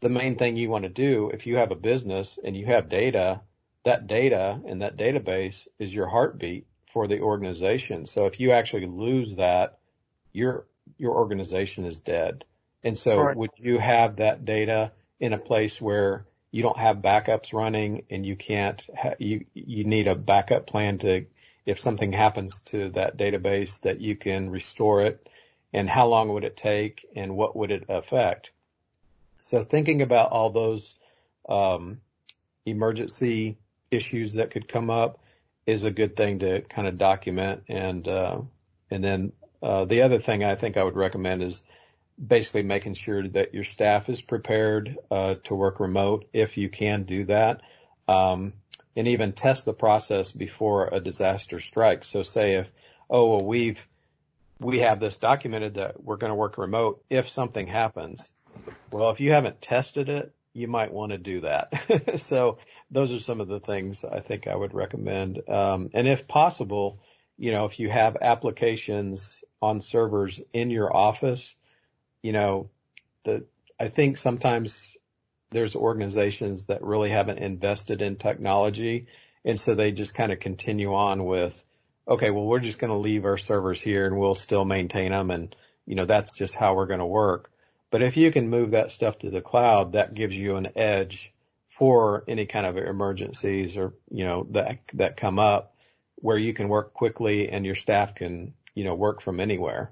the 0.00 0.08
main 0.08 0.36
thing 0.36 0.56
you 0.56 0.70
want 0.70 0.84
to 0.84 0.88
do 0.90 1.30
if 1.32 1.46
you 1.46 1.56
have 1.56 1.70
a 1.70 1.76
business 1.76 2.38
and 2.42 2.56
you 2.56 2.66
have 2.66 2.88
data, 2.88 3.40
that 3.84 4.06
data 4.06 4.60
and 4.66 4.82
that 4.82 4.96
database 4.96 5.68
is 5.78 5.94
your 5.94 6.08
heartbeat 6.08 6.66
for 6.92 7.06
the 7.06 7.20
organization. 7.20 8.06
So 8.06 8.26
if 8.26 8.40
you 8.40 8.50
actually 8.52 8.86
lose 8.86 9.36
that, 9.36 9.78
you're 10.32 10.66
your 10.98 11.14
organization 11.14 11.84
is 11.84 12.00
dead. 12.00 12.44
And 12.82 12.98
so 12.98 13.32
would 13.34 13.50
you 13.56 13.78
have 13.78 14.16
that 14.16 14.44
data 14.44 14.92
in 15.18 15.32
a 15.32 15.38
place 15.38 15.80
where 15.80 16.26
you 16.50 16.62
don't 16.62 16.78
have 16.78 16.96
backups 16.98 17.52
running 17.52 18.04
and 18.10 18.24
you 18.24 18.36
can't, 18.36 18.82
ha- 18.96 19.14
you, 19.18 19.44
you 19.54 19.84
need 19.84 20.08
a 20.08 20.14
backup 20.14 20.66
plan 20.66 20.98
to, 20.98 21.26
if 21.66 21.78
something 21.78 22.12
happens 22.12 22.60
to 22.66 22.88
that 22.90 23.16
database 23.16 23.80
that 23.82 24.00
you 24.00 24.16
can 24.16 24.50
restore 24.50 25.02
it 25.02 25.28
and 25.72 25.88
how 25.88 26.06
long 26.08 26.28
would 26.30 26.44
it 26.44 26.56
take 26.56 27.06
and 27.14 27.36
what 27.36 27.54
would 27.54 27.70
it 27.70 27.84
affect? 27.88 28.50
So 29.42 29.64
thinking 29.64 30.02
about 30.02 30.32
all 30.32 30.50
those, 30.50 30.96
um, 31.48 32.00
emergency 32.66 33.58
issues 33.90 34.34
that 34.34 34.50
could 34.50 34.68
come 34.68 34.90
up 34.90 35.20
is 35.66 35.84
a 35.84 35.90
good 35.90 36.16
thing 36.16 36.40
to 36.40 36.60
kind 36.62 36.88
of 36.88 36.98
document 36.98 37.62
and, 37.68 38.06
uh, 38.06 38.40
and 38.90 39.04
then 39.04 39.32
uh, 39.62 39.84
the 39.84 40.02
other 40.02 40.18
thing 40.18 40.42
I 40.42 40.56
think 40.56 40.76
I 40.76 40.84
would 40.84 40.96
recommend 40.96 41.42
is 41.42 41.62
basically 42.24 42.62
making 42.62 42.94
sure 42.94 43.26
that 43.28 43.54
your 43.54 43.64
staff 43.64 44.08
is 44.08 44.20
prepared 44.20 44.96
uh, 45.10 45.36
to 45.44 45.54
work 45.54 45.80
remote 45.80 46.26
if 46.32 46.56
you 46.56 46.68
can 46.68 47.04
do 47.04 47.24
that. 47.26 47.62
um, 48.08 48.52
and 49.00 49.08
even 49.08 49.32
test 49.32 49.64
the 49.64 49.72
process 49.72 50.30
before 50.30 50.90
a 50.92 51.00
disaster 51.00 51.58
strikes. 51.58 52.06
So 52.06 52.22
say 52.22 52.56
if, 52.56 52.70
oh, 53.08 53.30
well, 53.30 53.46
we've, 53.46 53.78
we 54.58 54.80
have 54.80 55.00
this 55.00 55.16
documented 55.16 55.76
that 55.76 56.04
we're 56.04 56.18
going 56.18 56.28
to 56.30 56.36
work 56.36 56.58
remote 56.58 57.02
if 57.08 57.30
something 57.30 57.66
happens. 57.66 58.30
Well, 58.92 59.08
if 59.08 59.18
you 59.18 59.32
haven't 59.32 59.62
tested 59.62 60.10
it, 60.10 60.34
you 60.52 60.68
might 60.68 60.92
want 60.92 61.12
to 61.12 61.18
do 61.18 61.40
that. 61.40 62.16
so 62.20 62.58
those 62.90 63.10
are 63.10 63.20
some 63.20 63.40
of 63.40 63.48
the 63.48 63.58
things 63.58 64.04
I 64.04 64.20
think 64.20 64.46
I 64.46 64.54
would 64.54 64.74
recommend. 64.74 65.48
Um, 65.48 65.88
and 65.94 66.06
if 66.06 66.28
possible, 66.28 67.00
you 67.38 67.52
know, 67.52 67.64
if 67.64 67.80
you 67.80 67.88
have 67.88 68.18
applications 68.20 69.42
on 69.62 69.80
servers 69.80 70.42
in 70.52 70.68
your 70.68 70.94
office, 70.94 71.54
you 72.20 72.32
know, 72.32 72.68
the, 73.24 73.46
I 73.78 73.88
think 73.88 74.18
sometimes 74.18 74.94
there's 75.50 75.74
organizations 75.74 76.66
that 76.66 76.82
really 76.82 77.10
haven't 77.10 77.38
invested 77.38 78.02
in 78.02 78.16
technology. 78.16 79.06
And 79.44 79.60
so 79.60 79.74
they 79.74 79.92
just 79.92 80.14
kind 80.14 80.32
of 80.32 80.40
continue 80.40 80.94
on 80.94 81.24
with, 81.24 81.60
okay, 82.06 82.30
well, 82.30 82.44
we're 82.44 82.60
just 82.60 82.78
going 82.78 82.92
to 82.92 82.98
leave 82.98 83.24
our 83.24 83.38
servers 83.38 83.80
here 83.80 84.06
and 84.06 84.18
we'll 84.18 84.34
still 84.34 84.64
maintain 84.64 85.10
them. 85.10 85.30
And, 85.30 85.54
you 85.86 85.94
know, 85.94 86.04
that's 86.04 86.36
just 86.36 86.54
how 86.54 86.74
we're 86.74 86.86
going 86.86 87.00
to 87.00 87.06
work. 87.06 87.50
But 87.90 88.02
if 88.02 88.16
you 88.16 88.30
can 88.30 88.50
move 88.50 88.72
that 88.72 88.92
stuff 88.92 89.18
to 89.18 89.30
the 89.30 89.40
cloud, 89.40 89.92
that 89.92 90.14
gives 90.14 90.36
you 90.36 90.56
an 90.56 90.68
edge 90.76 91.32
for 91.78 92.24
any 92.28 92.46
kind 92.46 92.66
of 92.66 92.76
emergencies 92.76 93.76
or, 93.76 93.94
you 94.10 94.24
know, 94.24 94.46
that, 94.50 94.78
that 94.94 95.16
come 95.16 95.38
up 95.38 95.74
where 96.16 96.38
you 96.38 96.52
can 96.52 96.68
work 96.68 96.92
quickly 96.92 97.48
and 97.48 97.64
your 97.64 97.74
staff 97.74 98.14
can, 98.14 98.52
you 98.74 98.84
know, 98.84 98.94
work 98.94 99.22
from 99.22 99.40
anywhere. 99.40 99.90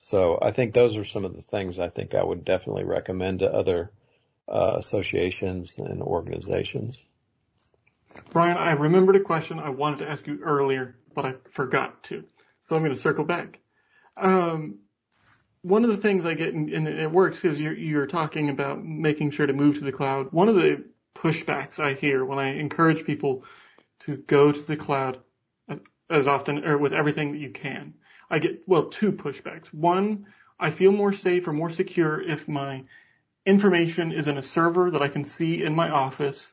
So 0.00 0.38
I 0.42 0.50
think 0.50 0.74
those 0.74 0.96
are 0.96 1.04
some 1.04 1.24
of 1.24 1.34
the 1.34 1.42
things 1.42 1.78
I 1.78 1.88
think 1.88 2.14
I 2.14 2.22
would 2.22 2.44
definitely 2.44 2.84
recommend 2.84 3.38
to 3.38 3.52
other 3.52 3.92
uh, 4.50 4.74
associations 4.76 5.74
and 5.78 6.02
organizations. 6.02 7.02
Brian, 8.30 8.56
I 8.56 8.72
remembered 8.72 9.16
a 9.16 9.20
question 9.20 9.58
I 9.58 9.70
wanted 9.70 10.00
to 10.00 10.10
ask 10.10 10.26
you 10.26 10.40
earlier, 10.42 10.96
but 11.14 11.24
I 11.24 11.34
forgot 11.50 12.02
to. 12.04 12.24
So 12.62 12.76
I'm 12.76 12.82
going 12.82 12.94
to 12.94 13.00
circle 13.00 13.24
back. 13.24 13.58
Um, 14.16 14.80
one 15.62 15.84
of 15.84 15.90
the 15.90 15.96
things 15.96 16.24
I 16.24 16.34
get, 16.34 16.54
and 16.54 16.88
it 16.88 17.10
works 17.10 17.40
because 17.40 17.58
you're, 17.58 17.74
you're 17.74 18.06
talking 18.06 18.48
about 18.48 18.84
making 18.84 19.32
sure 19.32 19.46
to 19.46 19.52
move 19.52 19.78
to 19.78 19.84
the 19.84 19.92
cloud. 19.92 20.32
One 20.32 20.48
of 20.48 20.54
the 20.54 20.84
pushbacks 21.14 21.78
I 21.78 21.94
hear 21.94 22.24
when 22.24 22.38
I 22.38 22.58
encourage 22.58 23.04
people 23.04 23.44
to 24.00 24.16
go 24.16 24.52
to 24.52 24.60
the 24.60 24.76
cloud 24.76 25.18
as 26.10 26.26
often 26.26 26.64
or 26.64 26.78
with 26.78 26.92
everything 26.92 27.32
that 27.32 27.38
you 27.38 27.50
can, 27.50 27.94
I 28.30 28.38
get, 28.38 28.62
well, 28.66 28.84
two 28.84 29.12
pushbacks. 29.12 29.72
One, 29.72 30.26
I 30.58 30.70
feel 30.70 30.92
more 30.92 31.12
safe 31.12 31.46
or 31.46 31.52
more 31.52 31.70
secure 31.70 32.20
if 32.20 32.48
my 32.48 32.84
information 33.48 34.12
is 34.12 34.28
in 34.28 34.36
a 34.36 34.42
server 34.42 34.90
that 34.90 35.00
I 35.00 35.08
can 35.08 35.24
see 35.24 35.64
in 35.64 35.74
my 35.74 35.88
office. 35.88 36.52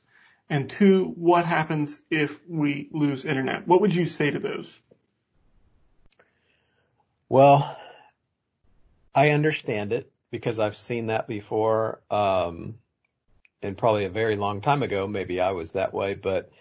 And 0.50 0.70
two, 0.70 1.14
what 1.18 1.46
happens 1.46 2.02
if 2.10 2.40
we 2.48 2.88
lose 2.92 3.26
internet? 3.26 3.68
What 3.68 3.82
would 3.82 3.94
you 3.94 4.06
say 4.06 4.32
to 4.32 4.40
those? 4.40 4.80
Well, 7.28 7.78
I 9.14 9.32
understand 9.32 9.92
it 9.92 10.12
because 10.32 10.58
I've 10.58 10.78
seen 10.78 11.08
that 11.08 11.28
before. 11.28 12.00
Um, 12.10 12.76
and 13.62 13.78
probably 13.78 14.06
a 14.06 14.10
very 14.10 14.38
long 14.38 14.62
time 14.62 14.84
ago, 14.84 15.08
maybe 15.08 15.42
I 15.42 15.52
was 15.52 15.74
that 15.74 15.94
way, 15.94 16.14
but, 16.14 16.52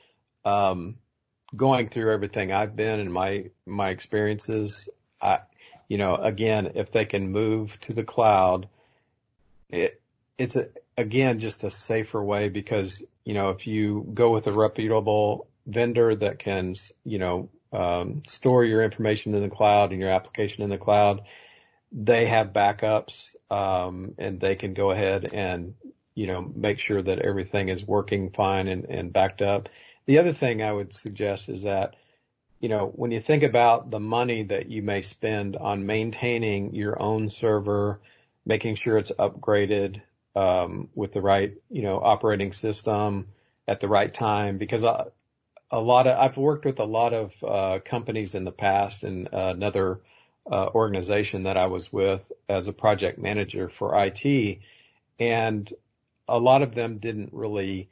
um, 0.45 0.97
going 1.55 1.89
through 1.89 2.13
everything 2.13 2.51
I've 2.51 2.75
been 2.75 2.99
and 2.99 3.13
my, 3.13 3.51
my 3.67 3.91
experiences, 3.91 4.89
I, 5.21 5.41
you 5.89 5.99
know, 5.99 6.17
again, 6.17 6.73
if 6.75 6.91
they 6.91 7.05
can 7.05 7.31
move 7.31 7.79
to 7.83 7.93
the 7.93 8.03
cloud, 8.03 8.69
it, 9.69 10.01
it's 10.39 10.57
a, 10.57 10.69
again, 10.97 11.39
just 11.39 11.65
a 11.65 11.71
safer 11.71 12.23
way 12.23 12.49
because, 12.49 13.03
you 13.25 13.35
know, 13.35 13.51
if 13.51 13.67
you 13.67 14.07
go 14.15 14.31
with 14.31 14.47
a 14.47 14.53
reputable 14.53 15.47
vendor 15.67 16.15
that 16.15 16.39
can, 16.39 16.75
you 17.05 17.19
know, 17.19 17.49
um, 17.73 18.23
store 18.27 18.65
your 18.65 18.83
information 18.83 19.35
in 19.35 19.43
the 19.43 19.49
cloud 19.49 19.91
and 19.91 20.01
your 20.01 20.11
application 20.11 20.63
in 20.63 20.71
the 20.71 20.79
cloud, 20.79 21.23
they 21.93 22.27
have 22.27 22.53
backups, 22.53 23.35
um, 23.51 24.15
and 24.19 24.41
they 24.41 24.57
can 24.57 24.75
go 24.75 24.91
ahead 24.91 25.31
and, 25.33 25.75
you 26.15 26.27
know, 26.27 26.41
make 26.55 26.79
sure 26.79 27.01
that 27.01 27.21
everything 27.21 27.69
is 27.69 27.85
working 27.85 28.31
fine 28.31 28.69
and, 28.69 28.85
and 28.87 29.13
backed 29.13 29.43
up. 29.43 29.69
The 30.07 30.19
other 30.19 30.33
thing 30.33 30.63
I 30.63 30.73
would 30.73 30.93
suggest 30.93 31.49
is 31.49 31.63
that, 31.63 31.95
you 32.61 32.69
know, 32.69 32.87
when 32.95 33.11
you 33.11 33.21
think 33.21 33.43
about 33.43 33.91
the 33.91 34.01
money 34.01 34.45
that 34.45 34.71
you 34.71 34.83
may 34.83 35.03
spend 35.03 35.57
on 35.57 35.87
maintaining 35.87 36.75
your 36.75 37.01
own 37.01 37.31
server, 37.31 38.01
making 38.45 38.75
sure 38.75 38.99
it's 38.99 39.13
upgraded, 39.13 40.03
um, 40.35 40.89
with 40.95 41.13
the 41.13 41.21
right, 41.21 41.55
you 41.71 41.83
know, 41.83 41.99
operating 41.99 42.53
system 42.53 43.29
at 43.67 43.81
the 43.81 43.89
right 43.89 44.13
time, 44.13 44.59
because 44.59 44.83
a, 44.83 45.13
a 45.71 45.81
lot 45.81 46.07
of, 46.07 46.19
I've 46.19 46.37
worked 46.37 46.65
with 46.65 46.81
a 46.81 46.85
lot 46.85 47.13
of, 47.13 47.33
uh, 47.43 47.79
companies 47.85 48.35
in 48.35 48.45
the 48.45 48.53
past 48.53 49.05
and 49.05 49.29
uh, 49.29 49.53
another, 49.55 50.01
uh, 50.51 50.69
organization 50.75 51.45
that 51.45 51.57
I 51.57 51.67
was 51.67 51.93
with 51.93 52.31
as 52.49 52.67
a 52.67 52.73
project 52.73 53.19
manager 53.19 53.69
for 53.69 53.95
IT. 54.05 54.59
And 55.19 55.73
a 56.29 56.39
lot 56.39 56.63
of 56.63 56.75
them 56.75 56.99
didn't 56.99 57.33
really 57.33 57.89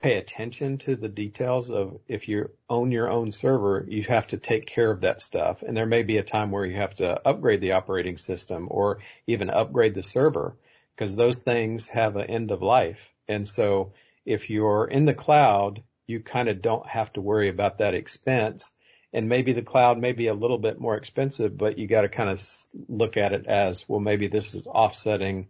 pay 0.00 0.16
attention 0.16 0.78
to 0.78 0.94
the 0.94 1.08
details 1.08 1.70
of 1.70 1.98
if 2.06 2.28
you 2.28 2.50
own 2.68 2.92
your 2.92 3.10
own 3.10 3.32
server, 3.32 3.84
you 3.88 4.02
have 4.04 4.26
to 4.28 4.36
take 4.36 4.66
care 4.66 4.90
of 4.90 5.00
that 5.00 5.22
stuff. 5.22 5.62
And 5.62 5.76
there 5.76 5.86
may 5.86 6.02
be 6.02 6.18
a 6.18 6.22
time 6.22 6.50
where 6.50 6.66
you 6.66 6.76
have 6.76 6.94
to 6.96 7.26
upgrade 7.26 7.60
the 7.60 7.72
operating 7.72 8.18
system 8.18 8.68
or 8.70 8.98
even 9.26 9.50
upgrade 9.50 9.94
the 9.94 10.02
server 10.02 10.54
because 10.96 11.14
those 11.14 11.42
things 11.42 11.88
have 11.88 12.16
an 12.16 12.30
end 12.30 12.50
of 12.50 12.62
life. 12.62 13.00
And 13.28 13.46
so 13.46 13.92
if 14.24 14.48
you're 14.48 14.86
in 14.86 15.04
the 15.04 15.14
cloud, 15.14 15.82
you 16.06 16.20
kind 16.20 16.48
of 16.48 16.62
don't 16.62 16.86
have 16.86 17.12
to 17.14 17.20
worry 17.20 17.48
about 17.48 17.78
that 17.78 17.94
expense 17.94 18.70
and 19.12 19.30
maybe 19.30 19.54
the 19.54 19.62
cloud 19.62 19.98
may 19.98 20.12
be 20.12 20.26
a 20.26 20.34
little 20.34 20.58
bit 20.58 20.78
more 20.78 20.94
expensive, 20.94 21.56
but 21.56 21.78
you 21.78 21.86
got 21.86 22.02
to 22.02 22.08
kind 22.10 22.28
of 22.28 22.42
look 22.86 23.16
at 23.16 23.32
it 23.32 23.46
as, 23.46 23.82
well, 23.88 23.98
maybe 23.98 24.28
this 24.28 24.54
is 24.54 24.66
offsetting 24.66 25.48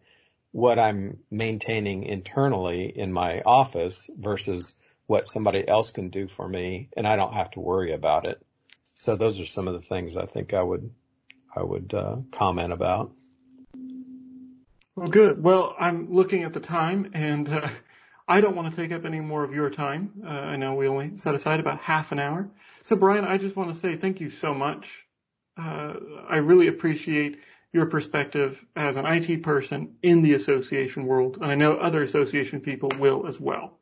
what 0.53 0.79
I'm 0.79 1.19
maintaining 1.33 2.05
internally 2.05 2.85
in 2.85 3.13
my 3.13 3.41
office 3.45 4.09
versus 4.17 4.75
what 5.07 5.27
somebody 5.27 5.67
else 5.67 5.91
can 5.91 6.11
do 6.11 6.29
for 6.29 6.49
me 6.49 6.91
and 6.97 7.09
I 7.09 7.17
don't 7.17 7.35
have 7.35 7.51
to 7.53 7.61
worry 7.61 7.93
about 7.93 8.27
it. 8.27 8.41
So 8.95 9.17
those 9.17 9.41
are 9.41 9.47
some 9.47 9.67
of 9.67 9.75
the 9.75 9.87
things 9.87 10.17
I 10.17 10.27
think 10.27 10.55
I 10.55 10.63
would, 10.63 10.91
I 11.55 11.63
would, 11.63 11.93
uh, 11.93 12.17
comment 12.33 12.73
about. 12.73 13.13
Well, 14.97 15.09
good. 15.09 15.43
Well, 15.43 15.77
I'm 15.79 16.13
looking 16.13 16.43
at 16.43 16.53
the 16.53 16.61
time 16.61 17.11
and, 17.15 17.49
uh, 17.49 17.69
I 18.29 18.41
don't 18.41 18.57
want 18.57 18.75
to 18.75 18.81
take 18.81 18.93
up 18.93 19.05
any 19.05 19.21
more 19.21 19.45
of 19.45 19.55
your 19.55 19.71
time. 19.71 20.11
Uh, 20.25 20.29
I 20.29 20.57
know 20.57 20.75
we 20.75 20.89
only 20.89 21.17
set 21.17 21.35
aside 21.35 21.61
about 21.61 21.79
half 21.79 22.11
an 22.11 22.19
hour. 22.19 22.49
So 22.83 22.97
Brian, 22.97 23.25
I 23.25 23.39
just 23.39 23.55
want 23.55 23.73
to 23.73 23.79
say 23.79 23.97
thank 23.97 24.21
you 24.21 24.31
so 24.31 24.53
much. 24.53 24.89
Uh, 25.57 25.95
I 26.29 26.37
really 26.37 26.67
appreciate 26.67 27.39
your 27.73 27.87
perspective 27.87 28.65
as 28.75 28.97
an 28.97 29.07
IT 29.07 29.43
person 29.43 29.95
in 30.03 30.23
the 30.23 30.35
association 30.35 31.07
world, 31.07 31.39
and 31.41 31.47
I 31.47 31.55
know 31.55 31.77
other 31.77 32.03
association 32.03 32.61
people 32.61 32.91
will 32.99 33.27
as 33.27 33.39
well. 33.39 33.79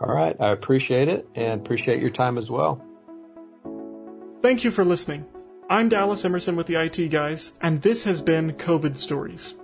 All 0.00 0.12
right. 0.12 0.36
I 0.40 0.50
appreciate 0.50 1.08
it 1.08 1.26
and 1.34 1.60
appreciate 1.60 2.00
your 2.00 2.10
time 2.10 2.36
as 2.36 2.50
well. 2.50 2.84
Thank 4.42 4.64
you 4.64 4.70
for 4.70 4.84
listening. 4.84 5.24
I'm 5.70 5.88
Dallas 5.88 6.24
Emerson 6.24 6.56
with 6.56 6.66
the 6.66 6.74
IT 6.74 7.08
Guys, 7.08 7.52
and 7.60 7.80
this 7.80 8.04
has 8.04 8.20
been 8.20 8.52
COVID 8.52 8.96
Stories. 8.96 9.54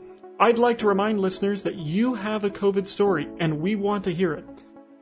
I'd 0.41 0.59
like 0.59 0.79
to 0.79 0.87
remind 0.87 1.21
listeners 1.21 1.65
that 1.65 1.75
you 1.75 2.15
have 2.15 2.45
a 2.45 2.51
COVID 2.51 2.87
story 2.87 3.27
and 3.41 3.61
we 3.61 3.75
want 3.75 4.05
to 4.05 4.15
hear 4.15 4.35
it. 4.35 4.45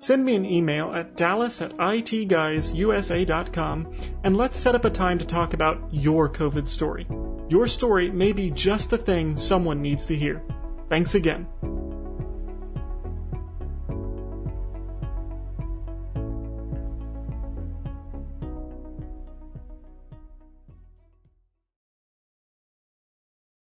Send 0.01 0.25
me 0.25 0.35
an 0.35 0.47
email 0.47 0.95
at 0.95 1.15
dallas 1.17 1.61
at 1.61 1.77
itguysusa.com 1.77 3.93
and 4.25 4.37
let's 4.37 4.59
set 4.59 4.75
up 4.75 4.87
a 4.87 4.91
time 4.91 5.19
to 5.19 5.27
talk 5.27 5.53
about 5.53 5.83
your 5.93 6.31
COVID 6.31 6.67
story. 6.69 7.07
Your 7.49 7.67
story 7.67 8.11
may 8.11 8.33
be 8.33 8.51
just 8.51 8.91
the 8.91 8.99
thing 8.99 9.37
someone 9.37 9.83
needs 9.83 10.07
to 10.07 10.17
hear. 10.17 10.43
Thanks 10.89 11.15
again. 11.15 11.47